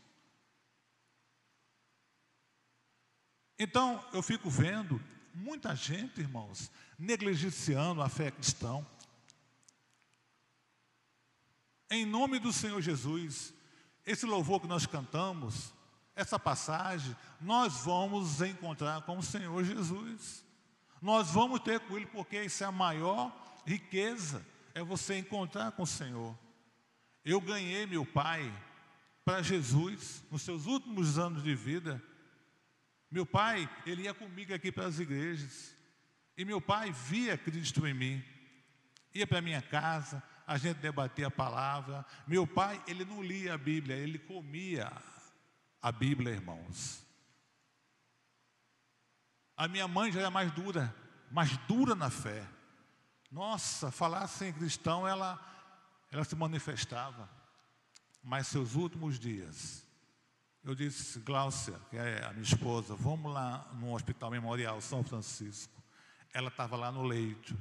Então, 3.58 4.04
eu 4.14 4.22
fico 4.22 4.50
vendo 4.50 5.02
muita 5.34 5.76
gente, 5.76 6.20
irmãos, 6.20 6.72
negligenciando 6.98 8.02
a 8.02 8.10
fé 8.10 8.32
cristã. 8.32 8.86
Em 11.90 12.06
nome 12.06 12.40
do 12.40 12.52
Senhor 12.52 12.82
Jesus, 12.82 13.54
esse 14.06 14.26
louvor 14.26 14.60
que 14.60 14.68
nós 14.68 14.86
cantamos, 14.86 15.74
essa 16.16 16.40
passagem, 16.40 17.16
nós 17.40 17.84
vamos 17.84 18.42
encontrar 18.42 19.02
com 19.04 19.18
o 19.18 19.24
Senhor 19.24 19.64
Jesus. 19.64 20.44
Nós 21.02 21.32
vamos 21.32 21.60
ter 21.60 21.80
com 21.82 21.96
Ele, 21.96 22.06
porque 22.06 22.44
isso 22.44 22.64
é 22.64 22.68
a 22.68 22.72
maior 22.72 23.34
riqueza 23.66 24.46
é 24.76 24.84
você 24.84 25.18
encontrar 25.18 25.72
com 25.72 25.84
o 25.84 25.88
Senhor. 25.88 26.38
Eu 27.24 27.40
ganhei 27.40 27.86
meu 27.86 28.06
pai 28.06 28.54
para 29.24 29.42
Jesus 29.42 30.24
nos 30.30 30.42
seus 30.42 30.66
últimos 30.66 31.18
anos 31.18 31.42
de 31.42 31.56
vida. 31.56 32.04
Meu 33.10 33.26
pai, 33.26 33.70
ele 33.86 34.04
ia 34.04 34.14
comigo 34.14 34.54
aqui 34.54 34.72
para 34.72 34.86
as 34.86 35.00
igrejas. 35.00 35.76
E 36.38 36.44
meu 36.44 36.60
pai 36.60 36.92
via 36.92 37.38
Cristo 37.38 37.86
em 37.88 37.94
mim. 37.94 38.24
Ia 39.14 39.26
para 39.26 39.42
minha 39.42 39.62
casa, 39.62 40.22
a 40.46 40.58
gente 40.58 40.78
debatia 40.78 41.28
a 41.28 41.32
palavra. 41.32 42.06
Meu 42.28 42.46
pai, 42.46 42.84
ele 42.88 43.06
não 43.06 43.24
lia 43.24 43.54
a 43.54 43.58
Bíblia, 43.58 43.96
ele 43.96 44.20
comia 44.20 44.92
a 45.82 45.92
Bíblia, 45.92 46.34
irmãos. 46.34 47.06
A 49.56 49.68
minha 49.68 49.88
mãe 49.88 50.12
já 50.12 50.20
era 50.20 50.32
mais 50.32 50.52
dura, 50.52 50.94
mais 51.32 51.56
dura 51.60 51.96
na 51.96 52.10
fé. 52.10 52.46
Nossa, 53.32 53.92
falar 53.92 54.28
sem 54.28 54.52
cristão, 54.52 55.08
ela, 55.08 55.40
ela 56.12 56.24
se 56.24 56.36
manifestava. 56.36 57.30
Mas 58.22 58.48
seus 58.48 58.76
últimos 58.76 59.18
dias, 59.18 59.85
eu 60.66 60.74
disse, 60.74 61.20
Gláucia, 61.20 61.80
que 61.92 61.96
é 61.96 62.26
a 62.26 62.32
minha 62.32 62.42
esposa, 62.42 62.96
vamos 62.96 63.32
lá 63.32 63.70
no 63.76 63.94
Hospital 63.94 64.32
Memorial 64.32 64.82
São 64.82 65.04
Francisco. 65.04 65.72
Ela 66.34 66.48
estava 66.48 66.76
lá 66.76 66.92
no 66.92 67.04
leito. 67.04 67.56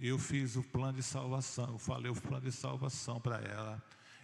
Eu 0.00 0.18
fiz 0.18 0.56
o 0.56 0.64
plano 0.64 0.94
de 0.94 1.04
salvação, 1.04 1.68
eu 1.68 1.78
falei 1.78 2.10
o 2.10 2.20
plano 2.20 2.44
de 2.44 2.50
salvação 2.50 3.20
para 3.20 3.36
ela. 3.36 3.80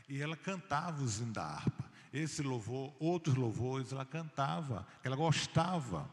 E 0.08 0.20
ela 0.20 0.36
cantava 0.36 1.00
da 1.26 1.44
harpa. 1.44 1.88
Esse 2.12 2.42
louvor, 2.42 2.92
outros 2.98 3.36
louvores, 3.36 3.92
ela 3.92 4.04
cantava, 4.04 4.84
ela 5.04 5.14
gostava. 5.14 6.10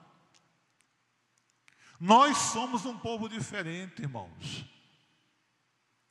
Nós 1.99 2.37
somos 2.37 2.85
um 2.85 2.99
povo 2.99 3.27
diferente, 3.27 4.03
irmãos. 4.03 4.63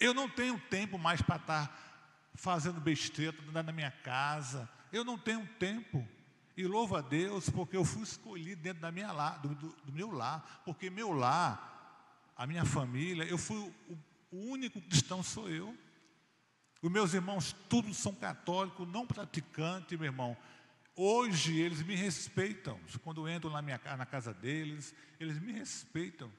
Eu 0.01 0.13
não 0.13 0.29
tenho 0.29 0.59
tempo 0.59 0.99
mais 0.99 1.23
para 1.23 1.37
estar 1.37 2.33
fazendo 2.35 2.81
besteira 2.81 3.37
na 3.53 3.71
minha 3.71 3.93
casa. 3.93 4.69
Eu 4.95 5.05
não 5.05 5.19
tenho 5.19 5.45
tempo. 5.59 6.07
E 6.57 6.65
louvo 6.69 6.95
a 6.95 7.01
Deus 7.01 7.51
porque 7.51 7.77
eu 7.77 7.85
fui 7.85 8.05
escolhido 8.05 8.63
dentro 8.63 8.81
da 8.81 8.93
minha 8.93 9.11
lar, 9.11 9.41
do, 9.41 9.53
do, 9.57 9.69
do 9.85 9.93
meu 9.93 10.13
lar. 10.13 10.63
Porque 10.65 10.89
meu 10.89 11.13
lar, 11.13 12.31
a 12.37 12.47
minha 12.47 12.65
família, 12.65 13.25
eu 13.25 13.37
fui 13.37 13.57
o, 13.89 13.99
o 14.31 14.51
único 14.51 14.81
cristão 14.81 15.21
sou 15.21 15.49
eu. 15.49 15.77
Os 16.81 16.93
meus 16.93 17.13
irmãos, 17.13 17.53
todos 17.69 17.97
são 17.97 18.15
católicos, 18.15 18.87
não 18.87 19.05
praticantes, 19.05 19.99
meu 19.99 20.07
irmão. 20.07 20.37
Hoje 20.95 21.59
eles 21.59 21.83
me 21.83 21.97
respeitam. 21.97 22.79
Quando 23.03 23.29
entro 23.29 23.51
na, 23.51 23.61
minha, 23.61 23.81
na 23.97 24.07
casa 24.07 24.33
deles, 24.33 24.95
eles 25.19 25.41
me 25.41 25.51
respeitam. 25.51 26.33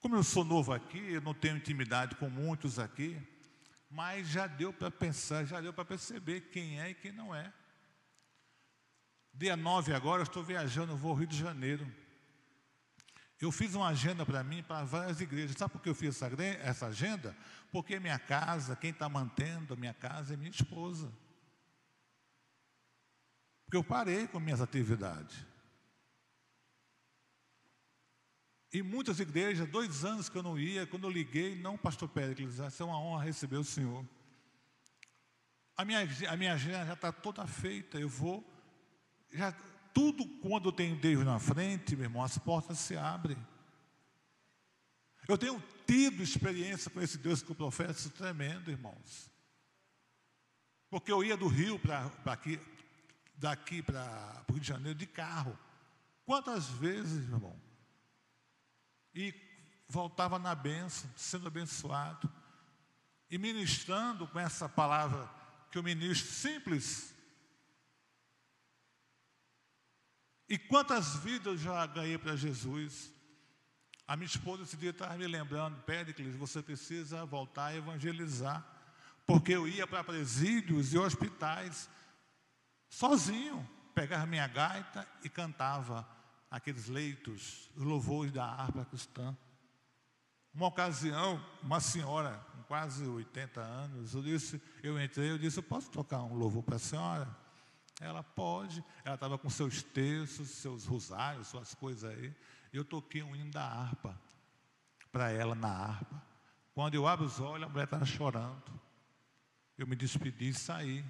Como 0.00 0.16
eu 0.16 0.22
sou 0.22 0.44
novo 0.44 0.70
aqui, 0.70 0.98
eu 0.98 1.22
não 1.22 1.32
tenho 1.32 1.56
intimidade 1.56 2.14
com 2.16 2.28
muitos 2.28 2.78
aqui, 2.78 3.16
mas 3.90 4.28
já 4.28 4.46
deu 4.46 4.72
para 4.72 4.90
pensar, 4.90 5.44
já 5.44 5.60
deu 5.60 5.72
para 5.72 5.84
perceber 5.84 6.42
quem 6.42 6.80
é 6.80 6.90
e 6.90 6.94
quem 6.94 7.10
não 7.10 7.34
é. 7.34 7.52
Dia 9.34 9.56
9 9.56 9.92
agora, 9.92 10.20
eu 10.20 10.24
estou 10.24 10.44
viajando, 10.44 10.96
vou 10.96 11.10
ao 11.10 11.16
Rio 11.16 11.26
de 11.26 11.36
Janeiro. 11.36 11.90
Eu 13.40 13.50
fiz 13.50 13.74
uma 13.74 13.88
agenda 13.88 14.24
para 14.24 14.44
mim, 14.44 14.62
para 14.62 14.84
várias 14.84 15.20
igrejas. 15.20 15.56
Sabe 15.56 15.72
por 15.72 15.80
que 15.80 15.88
eu 15.88 15.94
fiz 15.94 16.22
essa, 16.22 16.42
essa 16.62 16.86
agenda? 16.86 17.36
Porque 17.72 17.98
minha 17.98 18.18
casa, 18.18 18.76
quem 18.76 18.90
está 18.90 19.08
mantendo 19.08 19.74
a 19.74 19.76
minha 19.76 19.94
casa 19.94 20.34
é 20.34 20.36
minha 20.36 20.50
esposa. 20.50 21.10
Porque 23.64 23.76
eu 23.76 23.84
parei 23.84 24.28
com 24.28 24.38
minhas 24.38 24.60
atividades. 24.60 25.46
E 28.72 28.82
muitas 28.82 29.18
igrejas, 29.18 29.68
dois 29.68 30.04
anos 30.04 30.28
que 30.28 30.38
eu 30.38 30.42
não 30.42 30.58
ia, 30.58 30.86
quando 30.86 31.04
eu 31.04 31.10
liguei, 31.10 31.56
não, 31.56 31.76
pastor 31.76 32.08
Péricles, 32.08 32.60
essa 32.60 32.84
é 32.84 32.86
uma 32.86 33.00
honra 33.00 33.24
receber 33.24 33.56
o 33.56 33.64
senhor. 33.64 34.06
A 35.76 35.84
minha, 35.84 36.00
a 36.28 36.36
minha 36.36 36.54
agenda 36.54 36.86
já 36.86 36.92
está 36.92 37.10
toda 37.10 37.46
feita, 37.46 37.98
eu 37.98 38.08
vou. 38.08 38.44
Já, 39.32 39.50
tudo 39.92 40.24
quando 40.40 40.68
eu 40.68 40.72
tenho 40.72 40.94
Deus 40.94 41.24
na 41.24 41.40
frente, 41.40 41.96
meu 41.96 42.04
irmão, 42.04 42.22
as 42.22 42.38
portas 42.38 42.78
se 42.78 42.96
abrem. 42.96 43.36
Eu 45.26 45.36
tenho 45.36 45.60
tido 45.86 46.22
experiência 46.22 46.90
com 46.90 47.00
esse 47.00 47.18
Deus 47.18 47.42
que 47.42 47.50
eu 47.50 47.56
professo 47.56 48.10
tremendo, 48.10 48.70
irmãos. 48.70 49.30
Porque 50.88 51.10
eu 51.10 51.24
ia 51.24 51.36
do 51.36 51.48
Rio 51.48 51.78
para 51.78 52.10
aqui, 52.26 52.60
daqui 53.36 53.82
para 53.82 54.44
o 54.48 54.52
Rio 54.52 54.60
de 54.60 54.68
Janeiro 54.68 54.98
de 54.98 55.06
carro. 55.06 55.58
Quantas 56.24 56.68
vezes, 56.68 57.26
meu 57.26 57.38
irmão? 57.38 57.69
E 59.14 59.34
voltava 59.88 60.38
na 60.38 60.54
bênção, 60.54 61.10
sendo 61.16 61.48
abençoado. 61.48 62.30
E 63.30 63.38
ministrando 63.38 64.26
com 64.26 64.38
essa 64.38 64.68
palavra 64.68 65.28
que 65.70 65.78
eu 65.78 65.82
ministro 65.82 66.30
simples. 66.30 67.14
E 70.48 70.58
quantas 70.58 71.16
vidas 71.16 71.46
eu 71.46 71.58
já 71.58 71.86
ganhei 71.86 72.18
para 72.18 72.34
Jesus? 72.34 73.12
A 74.06 74.16
minha 74.16 74.26
esposa 74.26 74.64
esse 74.64 74.76
dia 74.76 74.90
estava 74.90 75.16
me 75.16 75.26
lembrando, 75.26 75.80
Péricles, 75.82 76.34
você 76.34 76.60
precisa 76.60 77.24
voltar 77.24 77.66
a 77.66 77.76
evangelizar. 77.76 78.66
Porque 79.24 79.52
eu 79.52 79.68
ia 79.68 79.86
para 79.86 80.02
presídios 80.02 80.92
e 80.92 80.98
hospitais 80.98 81.88
sozinho, 82.88 83.68
pegava 83.94 84.26
minha 84.26 84.48
gaita 84.48 85.06
e 85.22 85.28
cantava 85.28 86.04
aqueles 86.50 86.88
leitos, 86.88 87.70
os 87.76 87.82
louvores 87.82 88.32
da 88.32 88.44
harpa 88.44 88.84
cristã. 88.84 89.36
Uma 90.52 90.66
ocasião, 90.66 91.42
uma 91.62 91.78
senhora 91.78 92.44
com 92.52 92.62
quase 92.64 93.06
80 93.06 93.60
anos, 93.60 94.14
eu 94.14 94.22
disse, 94.22 94.60
eu 94.82 95.00
entrei, 95.00 95.30
eu 95.30 95.38
disse, 95.38 95.58
eu 95.58 95.62
posso 95.62 95.90
tocar 95.90 96.22
um 96.22 96.34
louvor 96.34 96.62
para 96.62 96.76
a 96.76 96.80
senhora? 96.80 97.28
Ela 98.00 98.22
pode, 98.22 98.82
ela 99.04 99.14
estava 99.14 99.38
com 99.38 99.48
seus 99.48 99.82
terços, 99.82 100.48
seus 100.50 100.86
rosários, 100.86 101.48
suas 101.48 101.74
coisas 101.74 102.10
aí. 102.10 102.34
Eu 102.72 102.84
toquei 102.84 103.22
um 103.22 103.36
hino 103.36 103.50
da 103.50 103.64
harpa 103.64 104.18
para 105.12 105.30
ela 105.30 105.54
na 105.54 105.68
harpa. 105.68 106.20
Quando 106.74 106.94
eu 106.94 107.06
abro 107.06 107.26
os 107.26 107.38
olhos, 107.40 107.66
a 107.66 107.68
mulher 107.68 107.84
estava 107.84 108.06
chorando. 108.06 108.80
Eu 109.76 109.86
me 109.86 109.94
despedi 109.94 110.48
e 110.48 110.54
saí. 110.54 111.04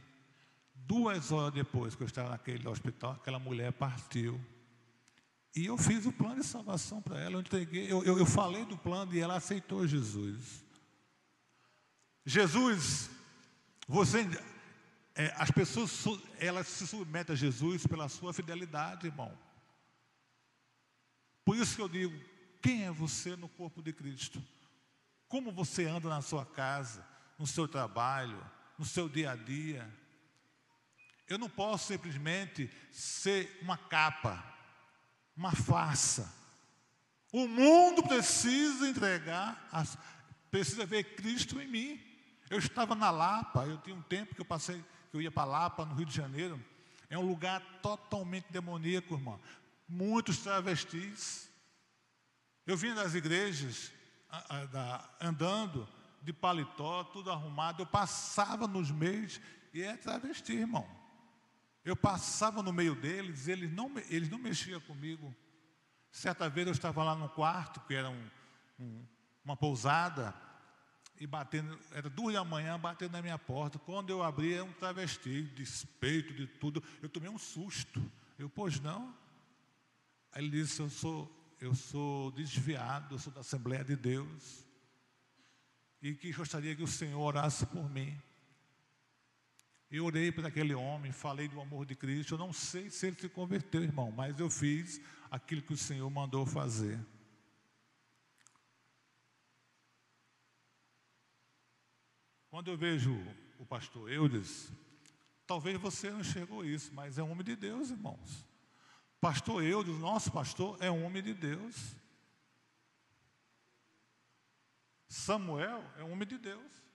Duas 0.75 1.31
horas 1.31 1.55
depois 1.55 1.95
que 1.95 2.03
eu 2.03 2.07
estava 2.07 2.31
naquele 2.31 2.67
hospital, 2.67 3.13
aquela 3.13 3.39
mulher 3.39 3.73
partiu. 3.73 4.41
E 5.55 5.67
eu 5.67 5.77
fiz 5.77 6.07
o 6.07 6.13
plano 6.13 6.41
de 6.41 6.47
salvação 6.47 7.03
para 7.03 7.19
ela. 7.19 7.35
Eu, 7.35 7.41
entreguei, 7.41 7.91
eu, 7.91 8.05
eu, 8.05 8.19
eu 8.19 8.27
falei 8.27 8.65
do 8.65 8.77
plano 8.77 9.15
e 9.15 9.21
ela 9.21 9.37
aceitou 9.37 9.87
Jesus. 9.87 10.65
Jesus, 12.25 13.11
você, 13.89 14.29
é, 15.15 15.35
as 15.37 15.51
pessoas 15.51 16.05
elas 16.39 16.69
se 16.69 16.87
submetem 16.87 17.33
a 17.33 17.37
Jesus 17.37 17.87
pela 17.87 18.09
sua 18.09 18.33
fidelidade, 18.33 19.07
irmão. 19.07 19.37
Por 21.45 21.57
isso 21.57 21.75
que 21.75 21.83
eu 21.83 21.89
digo: 21.89 22.17
quem 22.63 22.85
é 22.85 22.91
você 22.91 23.35
no 23.35 23.49
corpo 23.49 23.83
de 23.83 23.93
Cristo? 23.93 24.43
Como 25.29 25.51
você 25.51 25.87
anda 25.87 26.09
na 26.09 26.21
sua 26.21 26.45
casa, 26.45 27.07
no 27.39 27.47
seu 27.47 27.67
trabalho, 27.67 28.41
no 28.79 28.85
seu 28.85 29.09
dia 29.09 29.33
a 29.33 29.37
dia? 29.37 29.93
Eu 31.27 31.39
não 31.39 31.49
posso 31.49 31.87
simplesmente 31.87 32.71
ser 32.93 33.59
uma 33.63 33.77
capa, 33.77 34.45
uma 35.41 35.53
farsa. 35.53 36.31
O 37.33 37.49
mundo 37.49 38.03
precisa 38.03 38.87
entregar, 38.87 39.71
precisa 40.51 40.85
ver 40.85 41.15
Cristo 41.15 41.59
em 41.59 41.67
mim. 41.67 42.01
Eu 42.51 42.59
estava 42.59 42.95
na 42.95 43.11
Lapa, 43.11 43.65
eu 43.65 43.79
tinha 43.79 43.97
um 43.97 44.03
tempo 44.03 44.35
que 44.35 44.41
eu 44.43 44.45
passei, 44.45 44.85
que 45.11 45.17
eu 45.17 45.23
ia 45.23 45.31
para 45.31 45.47
Lapa, 45.47 45.87
no 45.87 45.95
Rio 45.95 46.05
de 46.05 46.15
Janeiro. 46.15 46.63
É 47.09 47.17
um 47.17 47.27
lugar 47.27 47.63
totalmente 47.81 48.49
demoníaco, 48.51 49.15
irmão. 49.15 49.41
Muitos 49.89 50.39
travestis. 50.39 51.49
Eu 52.67 52.77
vinha 52.77 52.95
das 52.95 53.15
igrejas 53.15 53.91
a, 54.29 54.59
a, 54.59 54.65
da, 54.67 55.11
andando 55.23 55.89
de 56.21 56.35
paletó, 56.35 57.03
tudo 57.05 57.31
arrumado. 57.31 57.81
Eu 57.81 57.87
passava 57.87 58.69
nos 58.69 58.91
meios 58.91 59.41
e 59.73 59.81
era 59.81 59.97
travesti, 59.97 60.53
irmão. 60.53 60.87
Eu 61.85 61.97
passava 61.97 62.63
no 62.63 62.73
meio 62.73 62.95
deles, 62.95 63.49
eles 63.49 63.73
não, 63.73 63.91
eles 64.09 64.29
não 64.29 64.39
mexiam 64.39 64.81
comigo. 64.81 65.35
Certa 66.11 66.49
vez 66.49 66.67
eu 66.67 66.73
estava 66.73 67.03
lá 67.03 67.15
no 67.15 67.29
quarto, 67.29 67.81
que 67.81 67.95
era 67.95 68.11
um, 68.11 68.31
um, 68.79 69.07
uma 69.45 69.57
pousada, 69.57 70.35
e 71.21 71.27
batendo, 71.27 71.79
era 71.93 72.09
duas 72.09 72.35
da 72.35 72.43
manhã, 72.43 72.79
batendo 72.79 73.13
na 73.13 73.21
minha 73.21 73.39
porta. 73.39 73.79
Quando 73.79 74.09
eu 74.09 74.23
abri, 74.23 74.55
era 74.55 74.65
um 74.65 74.73
travesti, 74.73 75.43
despeito 75.43 76.33
de 76.33 76.47
tudo. 76.47 76.83
Eu 77.03 77.11
tomei 77.11 77.29
um 77.29 77.39
susto. 77.39 78.03
Eu, 78.39 78.49
pois 78.49 78.81
não. 78.81 79.15
Aí 80.33 80.43
ele 80.43 80.51
disse: 80.51 80.81
Eu 80.81 80.89
sou, 80.89 81.57
eu 81.61 81.75
sou 81.75 82.31
desviado, 82.33 83.15
eu 83.15 83.19
sou 83.19 83.31
da 83.31 83.41
Assembleia 83.41 83.85
de 83.85 83.97
Deus. 83.97 84.67
E 86.01 86.15
que 86.15 86.33
gostaria 86.33 86.75
que 86.75 86.83
o 86.83 86.89
Senhor 86.89 87.21
orasse 87.21 87.67
por 87.67 87.89
mim. 87.91 88.19
Eu 89.91 90.05
orei 90.05 90.31
para 90.31 90.47
aquele 90.47 90.73
homem, 90.73 91.11
falei 91.11 91.49
do 91.49 91.61
amor 91.61 91.85
de 91.85 91.97
Cristo. 91.97 92.35
Eu 92.35 92.39
não 92.39 92.53
sei 92.53 92.89
se 92.91 93.09
ele 93.09 93.17
se 93.17 93.29
converteu, 93.29 93.83
irmão, 93.83 94.13
mas 94.13 94.39
eu 94.39 94.49
fiz 94.49 95.01
aquilo 95.29 95.63
que 95.63 95.73
o 95.73 95.77
Senhor 95.77 96.09
mandou 96.09 96.47
fazer. 96.47 96.99
Quando 102.51 102.69
eu 102.69 102.77
vejo 102.77 103.13
o 103.59 103.67
pastor 103.67 104.11
Eudes, 104.11 104.73
talvez 105.45 105.77
você 105.81 106.11
não 106.11 106.23
chegou 106.23 106.63
a 106.63 106.67
isso, 106.67 106.93
mas 106.95 107.19
é 107.19 107.23
um 107.23 107.31
homem 107.33 107.45
de 107.45 107.57
Deus, 107.57 107.91
irmãos. 107.91 108.47
Pastor 109.21 109.63
Eudes, 109.63 109.99
nosso 109.99 110.31
pastor, 110.31 110.81
é 110.81 110.91
um 110.91 111.05
homem 111.05 111.23
de 111.23 111.35
Deus. 111.35 111.97
Samuel 115.09 115.85
é 115.97 116.05
um 116.05 116.13
homem 116.13 116.27
de 116.29 116.39
Deus. 116.39 116.90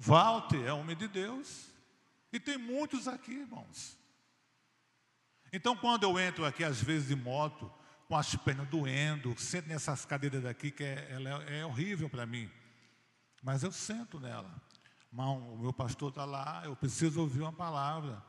Walter 0.00 0.64
é 0.64 0.72
homem 0.72 0.96
de 0.96 1.06
Deus. 1.06 1.68
E 2.32 2.40
tem 2.40 2.56
muitos 2.56 3.06
aqui, 3.06 3.32
irmãos. 3.32 3.98
Então, 5.52 5.76
quando 5.76 6.04
eu 6.04 6.18
entro 6.18 6.46
aqui, 6.46 6.64
às 6.64 6.82
vezes 6.82 7.08
de 7.08 7.16
moto, 7.16 7.70
com 8.08 8.16
as 8.16 8.34
pernas 8.34 8.66
doendo, 8.68 9.38
sento 9.38 9.68
nessas 9.68 10.06
cadeiras 10.06 10.42
daqui, 10.42 10.70
que 10.70 10.84
é, 10.84 11.06
ela 11.10 11.44
é, 11.44 11.60
é 11.60 11.66
horrível 11.66 12.08
para 12.08 12.24
mim. 12.24 12.50
Mas 13.42 13.62
eu 13.62 13.70
sento 13.70 14.18
nela. 14.18 14.50
O 15.12 15.58
meu 15.58 15.72
pastor 15.72 16.08
está 16.08 16.24
lá, 16.24 16.62
eu 16.64 16.74
preciso 16.74 17.20
ouvir 17.20 17.42
uma 17.42 17.52
palavra. 17.52 18.24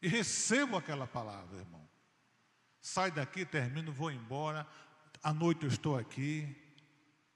E 0.00 0.06
recebo 0.06 0.76
aquela 0.76 1.06
palavra, 1.06 1.58
irmão. 1.58 1.88
Sai 2.80 3.10
daqui, 3.10 3.44
termino, 3.44 3.92
vou 3.92 4.10
embora. 4.10 4.66
À 5.20 5.32
noite 5.32 5.64
eu 5.64 5.68
estou 5.68 5.96
aqui. 5.96 6.54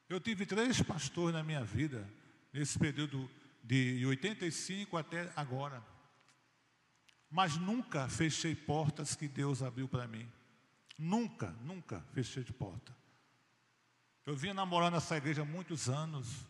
Eu 0.09 0.21
tive 0.21 0.47
três 0.47 0.81
pastores 0.83 1.35
na 1.35 1.43
minha 1.43 1.65
vida 1.65 2.07
nesse 2.53 2.79
período 2.79 3.31
de 3.63 4.05
85 4.07 4.97
até 4.97 5.33
agora. 5.37 5.85
Mas 7.31 7.57
nunca 7.57 8.09
fechei 8.09 8.55
portas 8.55 9.15
que 9.15 9.29
Deus 9.29 9.63
abriu 9.63 9.89
para 9.89 10.07
mim. 10.07 10.31
Nunca, 10.99 11.51
nunca 11.63 12.01
fechei 12.13 12.43
de 12.43 12.53
porta. 12.53 12.97
Eu 14.25 14.37
vinha 14.37 14.55
namorando 14.55 14.97
essa 14.97 15.17
igreja 15.17 15.43
há 15.43 15.45
muitos 15.45 15.89
anos, 15.89 16.47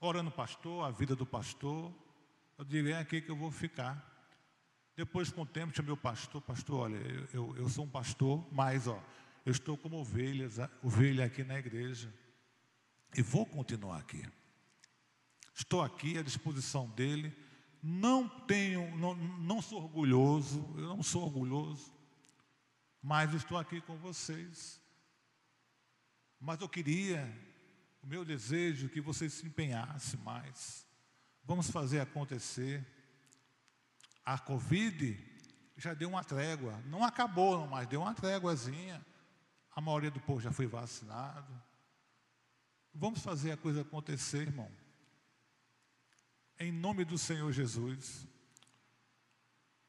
orando 0.00 0.30
pastor, 0.30 0.84
a 0.84 0.90
vida 0.90 1.14
do 1.14 1.26
pastor. 1.26 1.92
Eu 2.56 2.64
digo, 2.64 2.88
é 2.88 2.98
aqui 2.98 3.20
que 3.20 3.30
eu 3.30 3.36
vou 3.36 3.50
ficar. 3.50 4.04
Depois, 4.96 5.30
com 5.30 5.42
o 5.42 5.46
tempo, 5.46 5.76
chamei 5.76 5.92
o 5.92 5.96
pastor, 5.96 6.42
pastor, 6.42 6.80
olha, 6.80 6.96
eu, 6.96 7.28
eu, 7.32 7.56
eu 7.58 7.68
sou 7.68 7.84
um 7.84 7.88
pastor, 7.88 8.44
mas 8.52 8.88
ó, 8.88 9.00
eu 9.46 9.52
estou 9.52 9.76
como 9.76 9.96
ovelhas, 9.96 10.58
ovelha 10.82 11.24
aqui 11.24 11.44
na 11.44 11.58
igreja. 11.58 12.12
E 13.16 13.22
vou 13.22 13.46
continuar 13.46 13.98
aqui. 13.98 14.24
Estou 15.54 15.82
aqui 15.82 16.18
à 16.18 16.22
disposição 16.22 16.88
dele. 16.90 17.36
Não 17.82 18.28
tenho, 18.28 18.96
não, 18.96 19.14
não 19.14 19.62
sou 19.62 19.82
orgulhoso, 19.82 20.74
eu 20.76 20.88
não 20.88 21.02
sou 21.02 21.22
orgulhoso, 21.22 21.92
mas 23.02 23.32
estou 23.34 23.56
aqui 23.56 23.80
com 23.80 23.96
vocês. 23.96 24.80
Mas 26.40 26.60
eu 26.60 26.68
queria, 26.68 27.26
o 28.02 28.06
meu 28.06 28.24
desejo, 28.24 28.88
que 28.88 29.00
vocês 29.00 29.32
se 29.32 29.46
empenhassem 29.46 30.18
mais. 30.20 30.86
Vamos 31.44 31.70
fazer 31.70 32.00
acontecer. 32.00 32.86
A 34.24 34.38
Covid 34.38 35.16
já 35.76 35.94
deu 35.94 36.08
uma 36.08 36.22
trégua. 36.22 36.76
Não 36.86 37.02
acabou, 37.02 37.66
mas 37.66 37.86
deu 37.86 38.02
uma 38.02 38.14
tréguazinha. 38.14 39.04
A 39.74 39.80
maioria 39.80 40.10
do 40.10 40.20
povo 40.20 40.40
já 40.40 40.52
foi 40.52 40.66
vacinado. 40.66 41.67
Vamos 43.00 43.20
fazer 43.20 43.52
a 43.52 43.56
coisa 43.56 43.82
acontecer, 43.82 44.38
irmão. 44.38 44.68
Em 46.58 46.72
nome 46.72 47.04
do 47.04 47.16
Senhor 47.16 47.52
Jesus. 47.52 48.26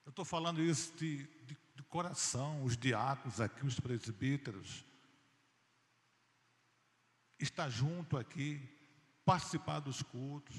Eu 0.06 0.12
estou 0.12 0.24
falando 0.24 0.62
isso 0.62 0.95
de, 0.95 1.24
de, 1.43 1.58
de 1.74 1.84
coração, 1.89 2.63
os 2.63 2.78
diáconos 2.78 3.41
aqui, 3.41 3.65
os 3.65 3.80
presbíteros. 3.80 4.86
Estar 7.39 7.67
junto 7.67 8.15
aqui, 8.15 8.62
participar 9.26 9.80
dos 9.80 10.04
cultos, 10.04 10.56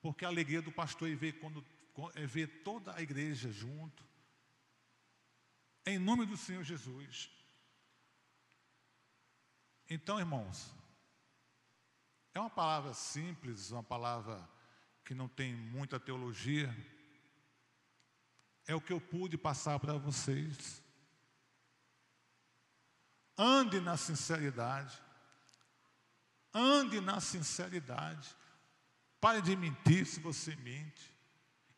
porque 0.00 0.24
a 0.24 0.28
alegria 0.28 0.62
do 0.62 0.72
pastor 0.72 1.10
é 1.10 1.14
ver, 1.14 1.34
quando, 1.34 1.62
é 2.14 2.24
ver 2.24 2.62
toda 2.62 2.94
a 2.94 3.02
igreja 3.02 3.52
junto. 3.52 4.02
Em 5.84 5.98
nome 5.98 6.24
do 6.24 6.38
Senhor 6.38 6.64
Jesus. 6.64 7.30
Então, 9.86 10.18
irmãos, 10.18 10.72
é 12.34 12.40
uma 12.40 12.50
palavra 12.50 12.92
simples, 12.92 13.70
uma 13.70 13.82
palavra 13.82 14.46
que 15.04 15.14
não 15.14 15.28
tem 15.28 15.54
muita 15.54 16.00
teologia. 16.00 16.74
É 18.66 18.74
o 18.74 18.80
que 18.80 18.92
eu 18.92 19.00
pude 19.00 19.38
passar 19.38 19.78
para 19.78 19.94
vocês. 19.94 20.82
Ande 23.38 23.80
na 23.80 23.96
sinceridade. 23.96 25.00
Ande 26.52 27.00
na 27.00 27.20
sinceridade. 27.20 28.34
Pare 29.20 29.40
de 29.40 29.54
mentir 29.54 30.04
se 30.04 30.18
você 30.18 30.56
mente. 30.56 31.14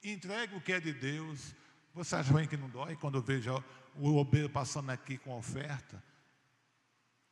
Entregue 0.03 0.57
o 0.57 0.61
que 0.61 0.73
é 0.73 0.81
de 0.81 0.93
Deus. 0.93 1.55
Você 1.93 2.17
acha 2.17 2.33
bem 2.33 2.49
que 2.49 2.57
não 2.57 2.71
dói 2.71 2.97
quando 2.97 3.19
eu 3.19 3.23
vejo 3.23 3.63
o 3.95 4.17
obreiro 4.17 4.49
passando 4.49 4.91
aqui 4.91 5.19
com 5.19 5.37
oferta? 5.37 6.03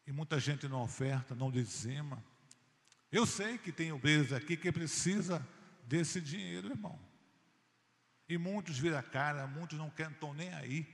E 0.07 0.13
muita 0.13 0.39
gente 0.39 0.69
não 0.69 0.83
oferta, 0.83 1.35
não 1.35 1.51
dizima. 1.51 2.23
Eu 3.15 3.25
sei 3.27 3.59
que 3.59 3.71
tem 3.71 3.93
obreiros 3.93 4.33
aqui 4.33 4.57
que 4.57 4.73
precisa 4.73 5.47
desse 5.85 6.21
dinheiro, 6.21 6.67
irmão. 6.67 6.99
E 8.29 8.37
muitos 8.37 8.77
viram 8.77 8.99
a 8.99 9.05
cara, 9.05 9.47
muitos 9.47 9.79
não 9.79 9.89
querem, 9.89 10.13
estão 10.13 10.35
nem 10.35 10.53
aí. 10.53 10.85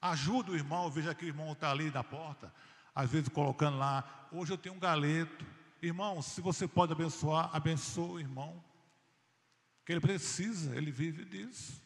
Ajuda 0.00 0.52
o 0.52 0.56
irmão, 0.56 0.90
veja 0.90 1.14
que 1.14 1.26
o 1.26 1.28
irmão 1.28 1.52
está 1.52 1.70
ali 1.70 1.90
na 1.90 2.02
porta, 2.02 2.50
às 2.94 3.10
vezes 3.10 3.28
colocando 3.28 3.76
lá, 3.76 4.26
hoje 4.32 4.54
eu 4.54 4.56
tenho 4.56 4.74
um 4.74 4.78
galeto. 4.78 5.44
Irmão, 5.82 6.22
se 6.22 6.40
você 6.40 6.66
pode 6.66 6.92
abençoar, 6.92 7.54
abençoa 7.54 8.12
o 8.12 8.20
irmão. 8.20 8.64
Que 9.84 9.92
ele 9.92 10.00
precisa, 10.00 10.74
ele 10.74 10.90
vive 10.90 11.26
disso. 11.26 11.78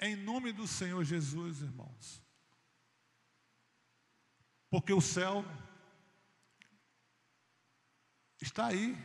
Em 0.00 0.16
nome 0.16 0.52
do 0.54 0.66
Senhor 0.66 1.04
Jesus, 1.04 1.60
irmãos. 1.60 2.22
Porque 4.70 4.94
o 4.94 5.02
céu 5.02 5.44
Está 8.42 8.66
aí. 8.66 8.98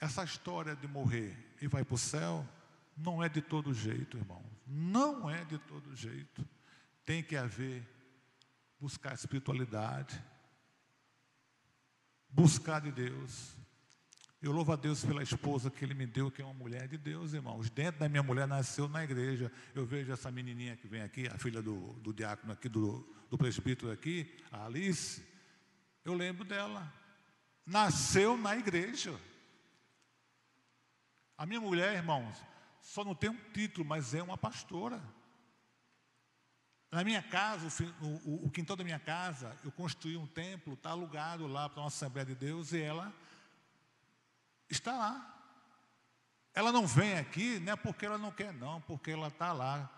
Essa 0.00 0.22
história 0.22 0.76
de 0.76 0.86
morrer 0.86 1.36
e 1.60 1.66
vai 1.66 1.84
para 1.84 1.94
o 1.94 1.98
céu 1.98 2.48
não 2.96 3.22
é 3.22 3.28
de 3.28 3.42
todo 3.42 3.74
jeito, 3.74 4.16
irmão. 4.16 4.42
Não 4.64 5.28
é 5.28 5.44
de 5.44 5.58
todo 5.58 5.94
jeito. 5.96 6.46
Tem 7.04 7.22
que 7.22 7.36
haver 7.36 7.86
buscar 8.78 9.14
espiritualidade, 9.14 10.22
buscar 12.28 12.80
de 12.80 12.92
Deus. 12.92 13.56
Eu 14.40 14.52
louvo 14.52 14.72
a 14.72 14.76
Deus 14.76 15.04
pela 15.04 15.22
esposa 15.22 15.70
que 15.70 15.84
Ele 15.84 15.94
me 15.94 16.06
deu, 16.06 16.30
que 16.30 16.42
é 16.42 16.44
uma 16.44 16.54
mulher 16.54 16.86
de 16.88 16.98
Deus, 16.98 17.32
irmãos. 17.32 17.70
Dentro 17.70 18.00
da 18.00 18.08
minha 18.08 18.22
mulher 18.22 18.46
nasceu 18.46 18.88
na 18.88 19.02
igreja. 19.02 19.50
Eu 19.74 19.84
vejo 19.84 20.12
essa 20.12 20.30
menininha 20.30 20.76
que 20.76 20.86
vem 20.86 21.02
aqui, 21.02 21.26
a 21.28 21.38
filha 21.38 21.62
do, 21.62 21.92
do 21.94 22.12
diácono 22.12 22.52
aqui, 22.52 22.68
do, 22.68 23.08
do 23.30 23.38
presbítero 23.38 23.90
aqui, 23.90 24.32
a 24.50 24.66
Alice. 24.66 25.24
Eu 26.04 26.14
lembro 26.14 26.44
dela 26.44 27.01
nasceu 27.66 28.36
na 28.36 28.56
igreja. 28.56 29.18
A 31.36 31.46
minha 31.46 31.60
mulher, 31.60 31.94
irmãos, 31.94 32.36
só 32.80 33.04
não 33.04 33.14
tem 33.14 33.30
um 33.30 33.50
título, 33.52 33.86
mas 33.86 34.14
é 34.14 34.22
uma 34.22 34.36
pastora. 34.36 35.02
Na 36.90 37.02
minha 37.02 37.22
casa, 37.22 37.68
o, 38.24 38.50
quintal 38.50 38.76
da 38.76 38.84
minha 38.84 38.98
casa, 38.98 39.56
eu 39.64 39.72
construí 39.72 40.16
um 40.16 40.26
templo, 40.26 40.74
está 40.74 40.90
alugado 40.90 41.46
lá 41.46 41.68
para 41.68 41.80
uma 41.80 41.86
Assembleia 41.86 42.26
de 42.26 42.34
Deus 42.34 42.72
e 42.72 42.82
ela 42.82 43.12
está 44.68 44.92
lá. 44.92 45.28
Ela 46.54 46.70
não 46.70 46.86
vem 46.86 47.16
aqui, 47.16 47.58
não 47.60 47.72
é 47.72 47.76
porque 47.76 48.04
ela 48.04 48.18
não 48.18 48.30
quer, 48.30 48.52
não, 48.52 48.80
porque 48.82 49.10
ela 49.10 49.28
está 49.28 49.54
lá, 49.54 49.90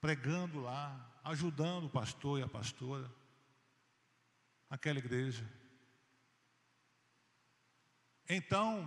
pregando 0.00 0.60
lá, 0.60 0.96
ajudando 1.24 1.86
o 1.86 1.90
pastor 1.90 2.38
e 2.38 2.42
a 2.44 2.48
pastora, 2.48 3.10
aquela 4.70 5.00
igreja. 5.00 5.44
Então, 8.28 8.86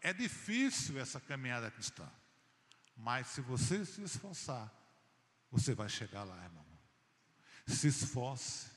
é 0.00 0.12
difícil 0.12 0.98
essa 1.00 1.20
caminhada 1.20 1.70
cristã, 1.70 2.08
mas 2.96 3.26
se 3.28 3.40
você 3.40 3.84
se 3.84 4.02
esforçar, 4.02 4.72
você 5.50 5.74
vai 5.74 5.88
chegar 5.88 6.24
lá, 6.24 6.42
irmão. 6.44 6.64
Se 7.66 7.88
esforce. 7.88 8.68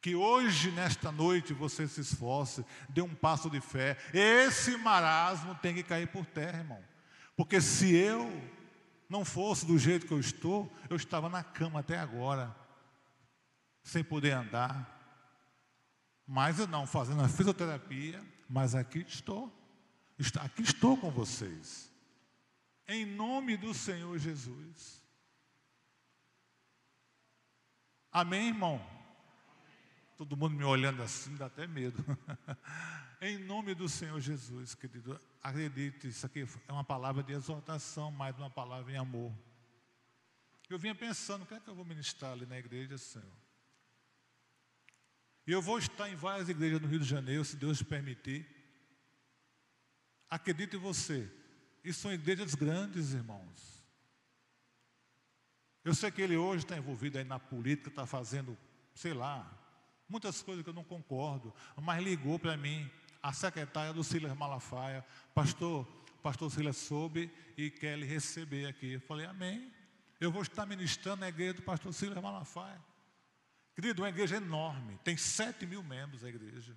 Que 0.00 0.16
hoje, 0.16 0.72
nesta 0.72 1.12
noite, 1.12 1.54
você 1.54 1.86
se 1.86 2.00
esforce, 2.00 2.66
dê 2.88 3.00
um 3.00 3.14
passo 3.14 3.48
de 3.48 3.60
fé. 3.60 3.96
Esse 4.12 4.76
marasmo 4.76 5.54
tem 5.56 5.72
que 5.74 5.84
cair 5.84 6.08
por 6.08 6.26
terra, 6.26 6.58
irmão. 6.58 6.82
Porque 7.36 7.60
se 7.60 7.94
eu 7.94 8.28
não 9.08 9.24
fosse 9.24 9.64
do 9.64 9.78
jeito 9.78 10.06
que 10.06 10.12
eu 10.12 10.18
estou, 10.18 10.74
eu 10.90 10.96
estava 10.96 11.28
na 11.28 11.44
cama 11.44 11.80
até 11.80 11.98
agora, 11.98 12.54
sem 13.84 14.02
poder 14.02 14.32
andar. 14.32 14.98
Mas 16.26 16.58
eu 16.58 16.66
não, 16.66 16.86
fazendo 16.86 17.22
a 17.22 17.28
fisioterapia, 17.28 18.20
mas 18.52 18.74
aqui 18.74 18.98
estou. 19.08 19.50
Aqui 20.38 20.62
estou 20.62 20.96
com 20.98 21.10
vocês. 21.10 21.90
Em 22.86 23.06
nome 23.06 23.56
do 23.56 23.72
Senhor 23.72 24.16
Jesus. 24.18 25.02
Amém, 28.12 28.48
irmão? 28.48 28.78
Todo 30.18 30.36
mundo 30.36 30.54
me 30.54 30.64
olhando 30.64 31.02
assim, 31.02 31.34
dá 31.34 31.46
até 31.46 31.66
medo. 31.66 32.04
em 33.22 33.38
nome 33.38 33.74
do 33.74 33.88
Senhor 33.88 34.20
Jesus, 34.20 34.74
querido, 34.74 35.18
acredite, 35.42 36.08
isso 36.08 36.26
aqui 36.26 36.46
é 36.68 36.72
uma 36.72 36.84
palavra 36.84 37.22
de 37.22 37.32
exortação, 37.32 38.10
mais 38.10 38.36
uma 38.36 38.50
palavra 38.50 38.92
em 38.92 38.96
amor. 38.96 39.32
Eu 40.68 40.78
vinha 40.78 40.94
pensando, 40.94 41.44
o 41.44 41.46
que 41.46 41.54
é 41.54 41.60
que 41.60 41.68
eu 41.68 41.74
vou 41.74 41.86
ministrar 41.86 42.32
ali 42.32 42.44
na 42.44 42.58
igreja, 42.58 42.98
Senhor? 42.98 43.32
E 45.46 45.52
eu 45.52 45.60
vou 45.60 45.78
estar 45.78 46.08
em 46.08 46.14
várias 46.14 46.48
igrejas 46.48 46.80
no 46.80 46.88
Rio 46.88 47.00
de 47.00 47.04
Janeiro, 47.04 47.44
se 47.44 47.56
Deus 47.56 47.82
permitir. 47.82 48.46
Acredite 50.30 50.76
em 50.76 50.78
você, 50.78 51.30
isso 51.84 52.00
são 52.00 52.12
igrejas 52.12 52.54
grandes, 52.54 53.12
irmãos. 53.12 53.84
Eu 55.84 55.94
sei 55.94 56.10
que 56.10 56.22
ele 56.22 56.36
hoje 56.36 56.64
está 56.64 56.76
envolvido 56.76 57.18
aí 57.18 57.24
na 57.24 57.40
política, 57.40 57.88
está 57.88 58.06
fazendo, 58.06 58.56
sei 58.94 59.12
lá, 59.12 59.50
muitas 60.08 60.40
coisas 60.40 60.62
que 60.62 60.70
eu 60.70 60.74
não 60.74 60.84
concordo, 60.84 61.52
mas 61.76 62.02
ligou 62.02 62.38
para 62.38 62.56
mim 62.56 62.88
a 63.20 63.32
secretária 63.32 63.92
do 63.92 64.04
Silas 64.04 64.36
Malafaia, 64.36 65.04
pastor, 65.34 65.84
pastor 66.22 66.50
Silas 66.50 66.76
soube 66.76 67.30
e 67.56 67.70
quer 67.70 67.98
lhe 67.98 68.06
receber 68.06 68.66
aqui. 68.66 68.92
Eu 68.92 69.00
falei, 69.00 69.26
amém. 69.26 69.72
Eu 70.20 70.30
vou 70.30 70.42
estar 70.42 70.64
ministrando 70.66 71.20
na 71.20 71.28
igreja 71.28 71.54
do 71.54 71.62
pastor 71.62 71.92
Silas 71.92 72.22
Malafaia. 72.22 72.80
Querido, 73.74 74.02
uma 74.02 74.08
igreja 74.08 74.36
enorme, 74.36 74.98
tem 75.02 75.16
sete 75.16 75.66
mil 75.66 75.82
membros 75.82 76.22
a 76.24 76.28
igreja. 76.28 76.76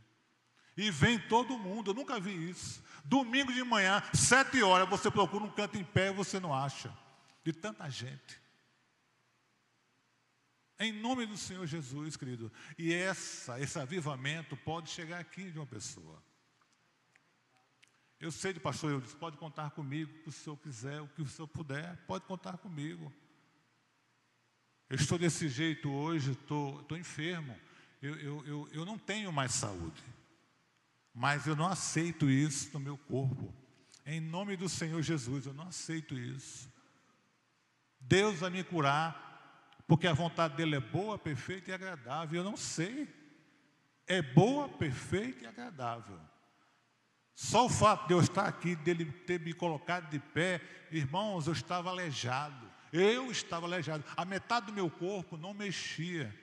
E 0.77 0.91
vem 0.91 1.17
todo 1.17 1.57
mundo, 1.57 1.91
eu 1.91 1.95
nunca 1.95 2.19
vi 2.19 2.49
isso. 2.49 2.83
Domingo 3.03 3.53
de 3.53 3.63
manhã, 3.63 4.01
sete 4.13 4.61
horas, 4.61 4.89
você 4.89 5.09
procura 5.09 5.43
um 5.43 5.51
canto 5.51 5.77
em 5.77 5.83
pé 5.83 6.07
e 6.07 6.13
você 6.13 6.39
não 6.39 6.53
acha. 6.53 6.95
De 7.43 7.53
tanta 7.53 7.89
gente. 7.89 8.41
Em 10.77 10.91
nome 10.91 11.25
do 11.25 11.37
Senhor 11.37 11.65
Jesus, 11.65 12.17
querido. 12.17 12.51
E 12.77 12.93
essa, 12.93 13.59
esse 13.59 13.79
avivamento 13.79 14.57
pode 14.57 14.89
chegar 14.89 15.19
aqui 15.19 15.49
de 15.49 15.57
uma 15.57 15.65
pessoa. 15.65 16.21
Eu 18.19 18.31
sei 18.31 18.51
de 18.51 18.59
pastor, 18.59 18.91
eu 18.91 19.01
disse, 19.01 19.15
pode 19.15 19.37
contar 19.37 19.71
comigo, 19.71 20.11
o 20.11 20.23
que 20.23 20.29
o 20.29 20.31
senhor 20.31 20.57
quiser, 20.57 21.01
o 21.01 21.07
que 21.07 21.21
o 21.21 21.27
senhor 21.27 21.47
puder, 21.47 21.95
pode 22.07 22.25
contar 22.25 22.57
comigo. 22.57 23.13
Eu 24.89 24.95
estou 24.95 25.17
desse 25.17 25.49
jeito 25.49 25.89
hoje, 25.89 26.31
estou, 26.31 26.81
estou 26.81 26.97
enfermo. 26.97 27.57
Eu, 28.01 28.15
eu, 28.17 28.45
eu, 28.45 28.69
eu 28.71 28.85
não 28.85 28.97
tenho 28.97 29.31
mais 29.31 29.51
saúde. 29.53 30.03
Mas 31.13 31.47
eu 31.47 31.55
não 31.55 31.67
aceito 31.67 32.29
isso 32.29 32.69
no 32.73 32.79
meu 32.79 32.97
corpo. 32.97 33.53
Em 34.05 34.19
nome 34.19 34.55
do 34.55 34.69
Senhor 34.69 35.01
Jesus, 35.01 35.45
eu 35.45 35.53
não 35.53 35.67
aceito 35.67 36.17
isso. 36.17 36.71
Deus 37.99 38.39
vai 38.39 38.49
me 38.49 38.63
curar 38.63 39.25
porque 39.87 40.07
a 40.07 40.13
vontade 40.13 40.55
dele 40.55 40.75
é 40.75 40.79
boa, 40.79 41.17
perfeita 41.17 41.71
e 41.71 41.73
agradável. 41.73 42.41
Eu 42.41 42.43
não 42.43 42.57
sei. 42.57 43.07
É 44.07 44.21
boa, 44.21 44.67
perfeita 44.69 45.43
e 45.43 45.47
agradável. 45.47 46.19
Só 47.33 47.65
o 47.65 47.69
fato 47.69 48.07
de 48.07 48.13
eu 48.13 48.19
estar 48.19 48.45
aqui, 48.45 48.75
dele 48.75 49.05
ter 49.05 49.39
me 49.39 49.53
colocado 49.53 50.09
de 50.09 50.19
pé, 50.19 50.61
irmãos, 50.91 51.47
eu 51.47 51.53
estava 51.53 51.89
aleijado. 51.89 52.74
Eu 52.95 53.29
estava 53.29 53.65
aleijado. 53.65 54.05
A 54.15 54.23
metade 54.23 54.67
do 54.67 54.73
meu 54.73 54.89
corpo 54.89 55.35
não 55.35 55.53
mexia. 55.53 56.33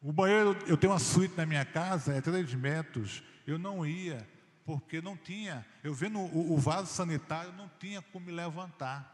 O 0.00 0.12
banheiro, 0.12 0.56
eu 0.68 0.76
tenho 0.76 0.92
uma 0.92 0.98
suíte 1.00 1.36
na 1.36 1.44
minha 1.44 1.64
casa, 1.64 2.14
é 2.14 2.20
três 2.20 2.54
metros. 2.54 3.20
Eu 3.44 3.58
não 3.58 3.84
ia, 3.84 4.24
porque 4.64 5.02
não 5.02 5.16
tinha. 5.16 5.66
Eu 5.82 5.92
vendo 5.92 6.20
o, 6.20 6.52
o 6.52 6.56
vaso 6.56 6.92
sanitário, 6.92 7.52
não 7.54 7.68
tinha 7.80 8.00
como 8.00 8.26
me 8.26 8.32
levantar. 8.32 9.10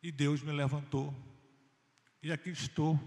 E 0.00 0.12
Deus 0.12 0.40
me 0.40 0.52
levantou. 0.52 1.12
E 2.22 2.30
aqui 2.30 2.50
estou. 2.50 2.98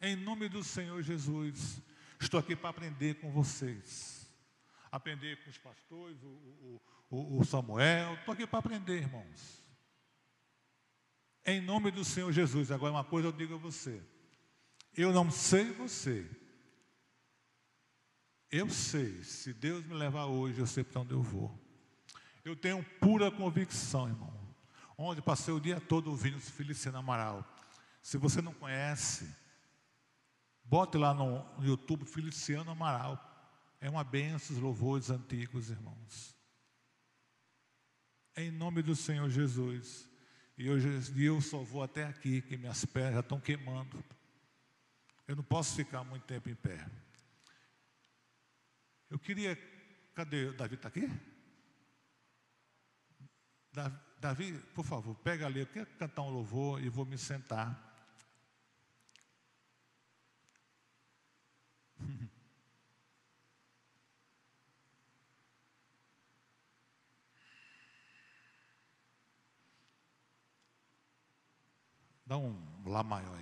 Em 0.00 0.16
nome 0.16 0.48
do 0.48 0.64
Senhor 0.64 1.00
Jesus. 1.02 1.80
Estou 2.18 2.40
aqui 2.40 2.56
para 2.56 2.70
aprender 2.70 3.14
com 3.20 3.30
vocês. 3.30 4.28
Aprender 4.90 5.36
com 5.44 5.50
os 5.50 5.58
pastores, 5.58 6.20
o, 6.24 6.26
o, 6.26 6.82
o 7.10 7.44
Samuel. 7.44 8.14
Estou 8.14 8.34
aqui 8.34 8.46
para 8.46 8.60
aprender, 8.60 8.98
irmãos. 8.98 9.64
Em 11.44 11.60
nome 11.60 11.90
do 11.90 12.04
Senhor 12.04 12.30
Jesus. 12.32 12.70
Agora, 12.70 12.92
uma 12.92 13.04
coisa 13.04 13.28
eu 13.28 13.32
digo 13.32 13.54
a 13.54 13.58
você. 13.58 14.02
Eu 14.96 15.12
não 15.12 15.30
sei 15.30 15.72
você. 15.72 16.28
Eu 18.50 18.68
sei, 18.68 19.22
se 19.22 19.52
Deus 19.52 19.84
me 19.84 19.94
levar 19.94 20.26
hoje, 20.26 20.58
eu 20.58 20.66
sei 20.66 20.82
para 20.82 21.00
onde 21.00 21.12
eu 21.12 21.22
vou. 21.22 21.56
Eu 22.44 22.56
tenho 22.56 22.82
pura 22.98 23.30
convicção, 23.30 24.08
irmão 24.08 24.40
onde 25.02 25.22
passei 25.22 25.52
o 25.52 25.60
dia 25.60 25.80
todo 25.80 26.10
ouvindo 26.10 26.38
Feliciano 26.38 26.98
Amaral. 26.98 27.44
Se 28.02 28.18
você 28.18 28.42
não 28.42 28.52
conhece, 28.52 29.34
bote 30.62 30.98
lá 30.98 31.14
no 31.14 31.44
YouTube 31.60 32.04
Feliciano 32.04 32.70
Amaral. 32.70 33.18
É 33.80 33.88
uma 33.88 34.04
benção, 34.04 34.54
os 34.54 34.62
louvores 34.62 35.08
antigos, 35.08 35.70
irmãos. 35.70 36.36
Em 38.36 38.50
nome 38.50 38.82
do 38.82 38.94
Senhor 38.94 39.28
Jesus. 39.28 40.08
E 40.56 40.70
hoje 40.70 40.88
eu 41.16 41.40
só 41.40 41.58
vou 41.58 41.82
até 41.82 42.04
aqui, 42.04 42.42
que 42.42 42.56
minhas 42.56 42.84
pernas 42.84 43.14
já 43.14 43.20
estão 43.20 43.40
queimando. 43.40 44.02
Eu 45.26 45.36
não 45.36 45.42
posso 45.42 45.74
ficar 45.74 46.04
muito 46.04 46.24
tempo 46.24 46.48
em 46.48 46.54
pé. 46.54 46.86
Eu 49.08 49.18
queria. 49.18 49.58
Cadê? 50.14 50.52
Davi 50.52 50.74
está 50.74 50.88
aqui? 50.88 51.10
Davi, 54.20 54.52
por 54.74 54.84
favor, 54.84 55.14
pega 55.16 55.46
ali, 55.46 55.60
eu 55.60 55.66
quero 55.66 55.86
cantar 55.96 56.22
um 56.22 56.30
louvor 56.30 56.82
e 56.82 56.88
vou 56.88 57.06
me 57.06 57.16
sentar. 57.16 57.88
Dá 72.30 72.38
um 72.38 72.54
lá 72.86 73.02
maior 73.02 73.36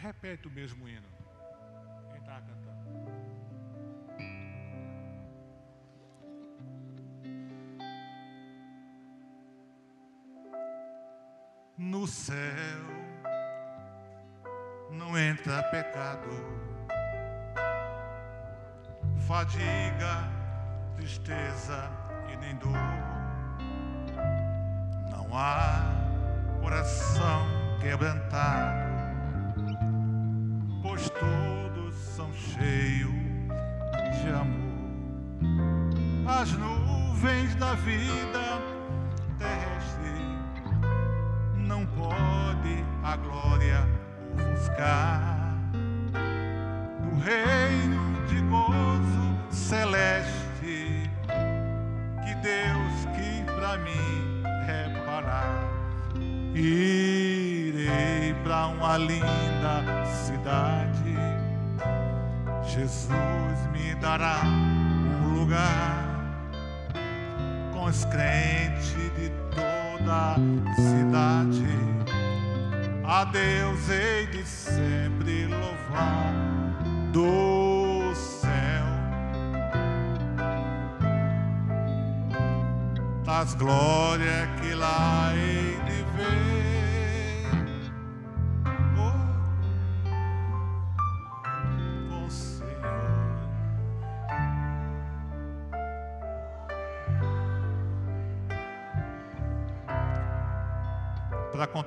repete 0.00 0.48
o 0.48 0.50
mesmo 0.50 0.88
hino. 0.88 1.19
Jesus 62.72 63.66
me 63.72 63.96
dará 63.96 64.42
um 64.44 65.40
lugar 65.40 66.08
com 67.72 67.84
os 67.86 68.04
crentes 68.04 68.94
de 69.16 69.28
toda 69.52 70.36
cidade. 70.76 71.66
A 73.04 73.24
Deus 73.24 73.90
hei 73.90 74.26
de 74.26 74.44
sempre 74.46 75.46
louvar 75.48 76.32
do 77.12 78.14
céu 78.14 78.86
das 83.24 83.52
glórias 83.54 84.48
que 84.60 84.74
lá 84.74 85.32
hei 85.34 85.69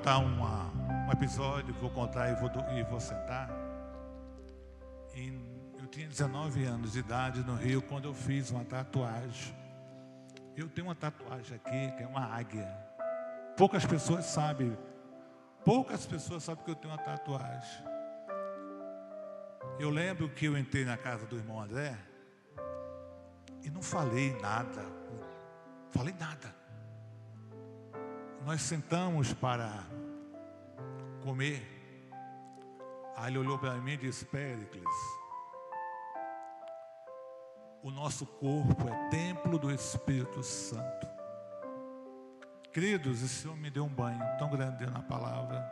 contar 0.04 0.18
uma, 0.18 0.70
um 1.06 1.12
episódio, 1.12 1.72
vou 1.80 1.88
contar 1.88 2.28
e 2.28 2.34
vou, 2.34 2.50
e 2.76 2.82
vou 2.82 3.00
sentar. 3.00 3.48
Eu 5.78 5.86
tinha 5.86 6.06
19 6.06 6.62
anos 6.64 6.92
de 6.92 6.98
idade 6.98 7.40
no 7.40 7.54
Rio 7.54 7.80
quando 7.80 8.04
eu 8.04 8.12
fiz 8.12 8.50
uma 8.50 8.66
tatuagem. 8.66 9.56
Eu 10.54 10.68
tenho 10.68 10.88
uma 10.88 10.94
tatuagem 10.94 11.56
aqui 11.56 11.96
que 11.96 12.02
é 12.02 12.06
uma 12.06 12.22
águia. 12.22 12.68
Poucas 13.56 13.86
pessoas 13.86 14.26
sabem. 14.26 14.76
Poucas 15.64 16.04
pessoas 16.04 16.44
sabem 16.44 16.62
que 16.66 16.70
eu 16.70 16.76
tenho 16.76 16.92
uma 16.92 17.02
tatuagem. 17.02 17.82
Eu 19.78 19.88
lembro 19.88 20.28
que 20.28 20.44
eu 20.44 20.58
entrei 20.58 20.84
na 20.84 20.98
casa 20.98 21.24
do 21.24 21.34
irmão 21.34 21.62
André 21.62 21.96
e 23.62 23.70
não 23.70 23.80
falei 23.80 24.38
nada. 24.38 24.84
Falei 25.92 26.14
nada. 26.20 26.63
Nós 28.44 28.60
sentamos 28.60 29.32
para 29.32 29.72
comer. 31.22 31.66
Aí 33.16 33.30
ele 33.30 33.38
olhou 33.38 33.58
para 33.58 33.74
mim 33.76 33.92
e 33.92 33.96
disse: 33.96 34.26
Péricles, 34.26 34.84
o 37.82 37.90
nosso 37.90 38.26
corpo 38.26 38.86
é 38.88 39.08
templo 39.08 39.58
do 39.58 39.70
Espírito 39.70 40.42
Santo. 40.42 41.06
Queridos, 42.70 43.22
esse 43.22 43.42
Senhor 43.42 43.56
me 43.56 43.70
deu 43.70 43.84
um 43.84 43.88
banho 43.88 44.20
tão 44.38 44.50
grande 44.50 44.84
na 44.86 45.00
palavra. 45.00 45.64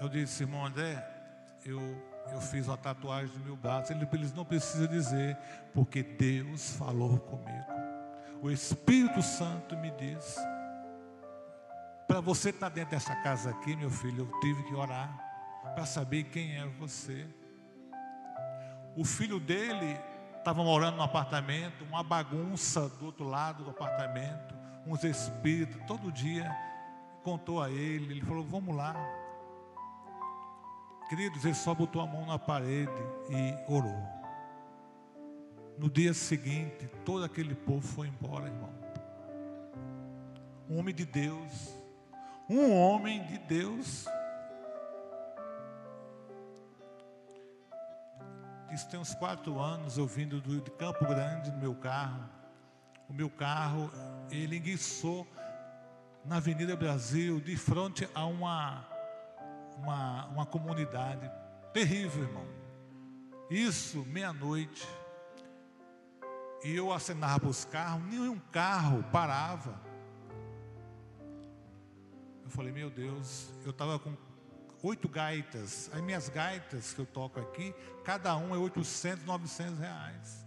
Eu 0.00 0.08
disse, 0.08 0.42
irmão 0.42 0.66
André, 0.66 1.02
eu, 1.64 1.80
eu 2.30 2.40
fiz 2.40 2.66
uma 2.66 2.76
tatuagem 2.76 3.38
no 3.38 3.44
meu 3.44 3.56
braço. 3.56 3.92
Ele, 3.92 4.06
eles 4.12 4.34
não 4.34 4.44
precisam 4.44 4.86
dizer, 4.86 5.38
porque 5.72 6.02
Deus 6.02 6.72
falou 6.72 7.18
comigo. 7.20 7.72
O 8.42 8.50
Espírito 8.50 9.22
Santo 9.22 9.76
me 9.78 9.90
disse. 9.92 10.55
Para 12.16 12.22
você 12.22 12.48
estar 12.48 12.70
dentro 12.70 12.92
dessa 12.92 13.14
casa 13.16 13.50
aqui, 13.50 13.76
meu 13.76 13.90
filho, 13.90 14.26
eu 14.26 14.40
tive 14.40 14.62
que 14.62 14.74
orar 14.74 15.14
para 15.74 15.84
saber 15.84 16.22
quem 16.24 16.56
é 16.56 16.64
você. 16.64 17.26
O 18.96 19.04
filho 19.04 19.38
dele 19.38 20.00
estava 20.38 20.64
morando 20.64 20.96
no 20.96 21.02
apartamento, 21.02 21.84
uma 21.84 22.02
bagunça 22.02 22.88
do 22.88 23.04
outro 23.04 23.28
lado 23.28 23.64
do 23.64 23.68
apartamento, 23.68 24.54
uns 24.86 25.04
espíritos, 25.04 25.78
todo 25.86 26.10
dia 26.10 26.50
contou 27.22 27.62
a 27.62 27.70
ele, 27.70 28.14
ele 28.14 28.22
falou: 28.22 28.46
"Vamos 28.46 28.74
lá". 28.74 28.96
Queridos, 31.10 31.44
ele 31.44 31.52
só 31.52 31.74
botou 31.74 32.00
a 32.00 32.06
mão 32.06 32.24
na 32.24 32.38
parede 32.38 32.90
e 33.28 33.70
orou. 33.70 34.02
No 35.76 35.90
dia 35.90 36.14
seguinte, 36.14 36.88
todo 37.04 37.24
aquele 37.24 37.54
povo 37.54 37.86
foi 37.86 38.08
embora, 38.08 38.46
irmão. 38.46 38.72
Um 40.70 40.78
homem 40.78 40.94
de 40.94 41.04
Deus, 41.04 41.76
um 42.48 42.72
homem 42.72 43.24
de 43.24 43.38
Deus. 43.38 44.06
Isso 48.72 48.88
tem 48.88 49.00
uns 49.00 49.14
quatro 49.14 49.58
anos, 49.58 49.96
eu 49.96 50.06
vindo 50.06 50.40
do, 50.40 50.60
de 50.60 50.70
Campo 50.72 51.06
Grande 51.06 51.50
no 51.50 51.58
meu 51.58 51.74
carro. 51.74 52.28
O 53.08 53.12
meu 53.12 53.30
carro, 53.30 53.90
ele 54.30 54.56
enguiçou 54.56 55.26
na 56.24 56.36
Avenida 56.36 56.76
Brasil, 56.76 57.40
de 57.40 57.56
frente 57.56 58.08
a 58.14 58.26
uma, 58.26 58.84
uma, 59.78 60.26
uma 60.26 60.46
comunidade. 60.46 61.30
Terrível, 61.72 62.24
irmão. 62.24 62.46
Isso, 63.48 64.04
meia-noite. 64.06 64.86
E 66.64 66.74
eu 66.74 66.92
acenava 66.92 67.40
para 67.40 67.48
os 67.48 67.64
carros, 67.64 68.04
nenhum 68.06 68.38
carro 68.50 69.04
parava. 69.12 69.85
Eu 72.46 72.50
falei, 72.50 72.72
meu 72.72 72.88
Deus, 72.88 73.50
eu 73.64 73.70
estava 73.70 73.98
com 73.98 74.16
oito 74.84 75.08
gaitas. 75.08 75.90
As 75.92 76.00
minhas 76.00 76.28
gaitas 76.28 76.92
que 76.92 77.00
eu 77.00 77.04
toco 77.04 77.40
aqui, 77.40 77.74
cada 78.04 78.36
um 78.36 78.54
é 78.54 78.58
800, 78.58 79.24
900 79.24 79.80
reais. 79.80 80.46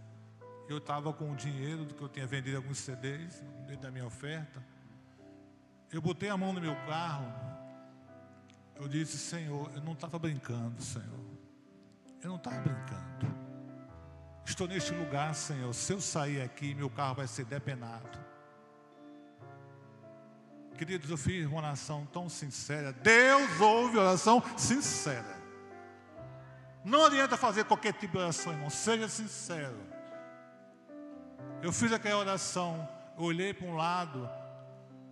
Eu 0.70 0.78
estava 0.78 1.12
com 1.12 1.30
o 1.30 1.36
dinheiro 1.36 1.84
do 1.84 1.94
que 1.94 2.02
eu 2.02 2.08
tinha 2.08 2.26
vendido 2.26 2.56
alguns 2.56 2.78
CDs, 2.78 3.44
dentro 3.68 3.82
da 3.82 3.92
minha 3.92 4.06
oferta. 4.06 4.64
Eu 5.92 6.02
botei 6.02 6.30
a 6.30 6.38
mão 6.38 6.54
no 6.54 6.62
meu 6.62 6.76
carro. 6.86 7.34
Eu 8.78 8.88
disse, 8.88 9.18
Senhor, 9.18 9.70
eu 9.76 9.82
não 9.82 9.92
estava 9.92 10.18
brincando, 10.18 10.82
Senhor. 10.82 11.26
Eu 12.24 12.30
não 12.30 12.38
estava 12.38 12.62
brincando. 12.62 13.36
Estou 14.46 14.70
neste 14.70 14.94
lugar, 14.94 15.36
Senhor. 15.36 15.74
Se 15.74 15.92
eu 15.92 16.00
sair 16.00 16.42
aqui, 16.42 16.74
meu 16.74 16.90
carro 16.90 17.16
vai 17.16 17.28
ser 17.28 17.44
depenado. 17.44 18.29
Queridos, 20.80 21.10
eu 21.10 21.18
fiz 21.18 21.46
uma 21.46 21.58
oração 21.58 22.08
tão 22.14 22.30
sincera. 22.30 22.94
Deus 22.94 23.60
ouve 23.60 23.98
oração 23.98 24.42
sincera. 24.56 25.38
Não 26.86 27.04
adianta 27.04 27.36
fazer 27.36 27.66
qualquer 27.66 27.92
tipo 27.92 28.14
de 28.14 28.20
oração, 28.20 28.54
irmão. 28.54 28.70
Seja 28.70 29.10
sincero. 29.10 29.76
Eu 31.62 31.74
fiz 31.74 31.92
aquela 31.92 32.22
oração, 32.22 32.88
olhei 33.18 33.54
para 33.54 33.68
um 33.68 33.76
lado, 33.76 34.30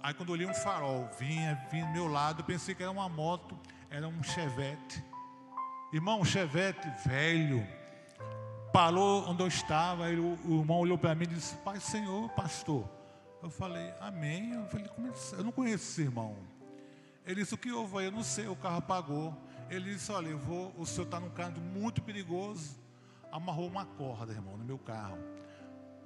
aí 0.02 0.14
quando 0.14 0.30
olhei 0.30 0.48
um 0.48 0.54
farol, 0.54 1.10
vinha, 1.20 1.62
vinha 1.70 1.86
do 1.86 1.92
meu 1.92 2.08
lado, 2.08 2.46
pensei 2.46 2.74
que 2.74 2.82
era 2.82 2.90
uma 2.90 3.10
moto, 3.10 3.60
era 3.90 4.08
um 4.08 4.24
chevette. 4.24 5.04
Irmão, 5.92 6.22
um 6.22 6.26
chevette 6.26 6.90
velho. 7.06 7.68
Parou 8.72 9.30
onde 9.30 9.44
eu 9.44 9.48
estava, 9.48 10.06
aí 10.06 10.18
o, 10.18 10.40
o 10.46 10.62
irmão 10.62 10.80
olhou 10.80 10.98
para 10.98 11.14
mim 11.14 11.26
e 11.26 11.28
disse, 11.28 11.58
Pai 11.58 11.82
Senhor, 11.82 12.30
pastor. 12.30 12.97
Eu 13.48 13.52
falei, 13.52 13.94
amém. 14.02 14.52
Eu 14.56 14.66
falei, 14.66 14.86
é 14.86 15.40
eu 15.40 15.44
não 15.46 15.54
conheço 15.54 15.86
esse 15.86 16.02
irmão. 16.02 16.36
Ele 17.26 17.42
disse, 17.42 17.54
o 17.54 17.58
que 17.58 17.72
houve 17.72 18.00
aí? 18.00 18.06
Eu 18.08 18.12
não 18.12 18.22
sei, 18.22 18.46
o 18.46 18.58
carro 18.58 18.80
apagou. 18.80 19.34
Ele 19.70 19.94
disse, 19.94 20.12
olha, 20.12 20.28
eu 20.28 20.38
vou, 20.38 20.74
o 20.78 20.86
senhor 20.86 21.06
está 21.06 21.18
num 21.18 21.30
canto 21.30 21.62
muito 21.62 22.02
perigoso. 22.02 22.78
Amarrou 23.32 23.66
uma 23.70 23.86
corda, 23.86 24.34
irmão, 24.34 24.58
no 24.58 24.66
meu 24.66 24.78
carro. 24.78 25.18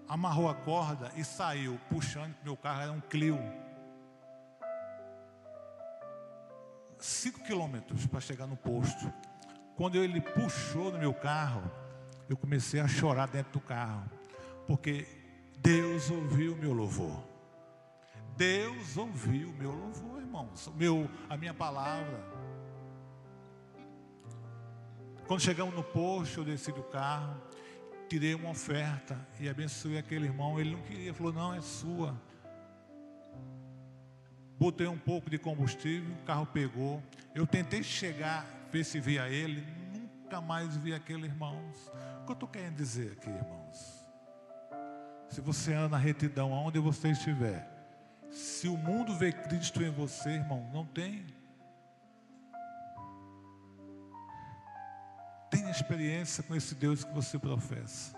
Amarrou 0.07 0.47
a 0.47 0.53
corda 0.53 1.11
e 1.15 1.23
saiu, 1.23 1.79
puxando, 1.89 2.35
meu 2.43 2.55
carro 2.55 2.81
era 2.81 2.91
um 2.91 3.01
Clio. 3.01 3.39
Cinco 6.99 7.43
quilômetros 7.43 8.05
para 8.05 8.19
chegar 8.19 8.45
no 8.45 8.55
posto. 8.55 9.11
Quando 9.75 9.95
ele 9.95 10.21
puxou 10.21 10.91
no 10.91 10.99
meu 10.99 11.13
carro, 11.13 11.63
eu 12.29 12.37
comecei 12.37 12.79
a 12.79 12.87
chorar 12.87 13.29
dentro 13.29 13.53
do 13.53 13.59
carro. 13.59 14.03
Porque 14.67 15.07
Deus 15.57 16.11
ouviu 16.11 16.55
meu 16.55 16.71
louvor. 16.71 17.30
Deus 18.41 18.97
ouviu 18.97 19.49
o 19.49 19.53
meu 19.53 19.69
louvor, 19.69 20.19
irmão. 20.19 20.45
irmãos, 20.45 20.71
meu, 20.75 21.07
a 21.29 21.37
minha 21.37 21.53
palavra. 21.53 22.25
Quando 25.27 25.41
chegamos 25.41 25.75
no 25.75 25.83
posto, 25.83 26.39
eu 26.39 26.45
desci 26.45 26.71
do 26.71 26.81
carro, 26.81 27.39
tirei 28.09 28.33
uma 28.33 28.49
oferta 28.49 29.15
e 29.39 29.47
abençoei 29.47 29.99
aquele 29.99 30.25
irmão. 30.25 30.59
Ele 30.59 30.71
não 30.71 30.81
queria, 30.81 31.13
falou: 31.13 31.31
Não, 31.31 31.53
é 31.53 31.61
sua. 31.61 32.19
Botei 34.57 34.87
um 34.87 34.97
pouco 34.97 35.29
de 35.29 35.37
combustível, 35.37 36.11
o 36.15 36.25
carro 36.25 36.47
pegou. 36.47 36.99
Eu 37.35 37.45
tentei 37.45 37.83
chegar, 37.83 38.43
ver 38.71 38.83
se 38.83 38.99
via 38.99 39.29
ele, 39.29 39.63
nunca 39.93 40.41
mais 40.41 40.75
vi 40.75 40.95
aquele 40.95 41.27
irmão. 41.27 41.63
O 42.23 42.25
que 42.25 42.31
eu 42.31 42.33
estou 42.33 42.49
querendo 42.49 42.77
dizer 42.77 43.11
aqui, 43.11 43.29
irmãos? 43.29 44.03
Se 45.29 45.41
você 45.41 45.75
anda 45.75 45.89
na 45.89 45.97
retidão, 45.99 46.55
aonde 46.55 46.79
você 46.79 47.09
estiver, 47.11 47.80
se 48.61 48.67
o 48.67 48.77
mundo 48.77 49.15
vê 49.15 49.31
Cristo 49.31 49.81
em 49.81 49.89
você, 49.89 50.29
irmão, 50.29 50.69
não 50.71 50.85
tem. 50.85 51.25
Tenha 55.49 55.71
experiência 55.71 56.43
com 56.43 56.55
esse 56.55 56.75
Deus 56.75 57.03
que 57.03 57.11
você 57.11 57.39
professa. 57.39 58.15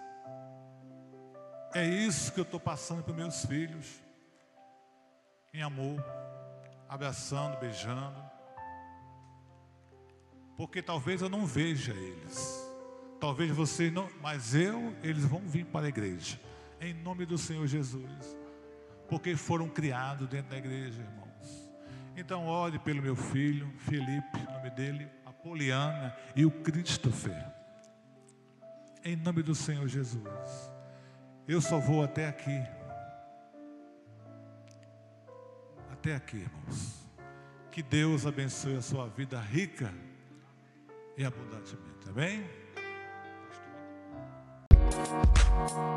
É 1.73 1.87
isso 1.87 2.33
que 2.33 2.41
eu 2.41 2.43
estou 2.43 2.59
passando 2.59 3.01
para 3.01 3.13
meus 3.13 3.45
filhos. 3.45 4.01
Em 5.53 5.61
amor 5.61 6.03
abraçando, 6.89 7.57
beijando. 7.57 8.21
Porque 10.57 10.81
talvez 10.81 11.21
eu 11.21 11.29
não 11.29 11.45
veja 11.45 11.93
eles. 11.93 12.69
Talvez 13.17 13.49
você 13.49 13.89
não, 13.89 14.09
mas 14.21 14.53
eu, 14.53 14.93
eles 15.01 15.23
vão 15.23 15.39
vir 15.39 15.65
para 15.67 15.85
a 15.85 15.89
igreja. 15.89 16.37
Em 16.81 16.93
nome 16.93 17.25
do 17.25 17.37
Senhor 17.37 17.65
Jesus. 17.65 18.42
Porque 19.07 19.35
foram 19.35 19.69
criados 19.69 20.27
dentro 20.27 20.51
da 20.51 20.57
igreja, 20.57 21.01
irmãos. 21.01 21.71
Então 22.15 22.47
ore 22.47 22.79
pelo 22.79 23.01
meu 23.01 23.15
filho, 23.15 23.71
Felipe, 23.79 24.39
nome 24.51 24.69
dele, 24.71 25.07
Apoliana 25.25 26.15
e 26.35 26.45
o 26.45 26.51
Christopher. 26.51 27.45
Em 29.03 29.15
nome 29.15 29.43
do 29.43 29.53
Senhor 29.53 29.87
Jesus. 29.87 30.71
Eu 31.47 31.59
só 31.59 31.79
vou 31.79 32.03
até 32.03 32.27
aqui. 32.27 32.61
até 36.03 36.15
aqui, 36.15 36.35
irmãos. 36.35 37.07
Que 37.71 37.81
Deus 37.81 38.25
abençoe 38.25 38.75
a 38.75 38.81
sua 38.81 39.07
vida 39.07 39.39
rica 39.39 39.93
e 41.17 41.23
abundantemente. 41.23 42.09
Amém? 42.09 42.62
Thank 45.55 45.77
you. 45.77 45.93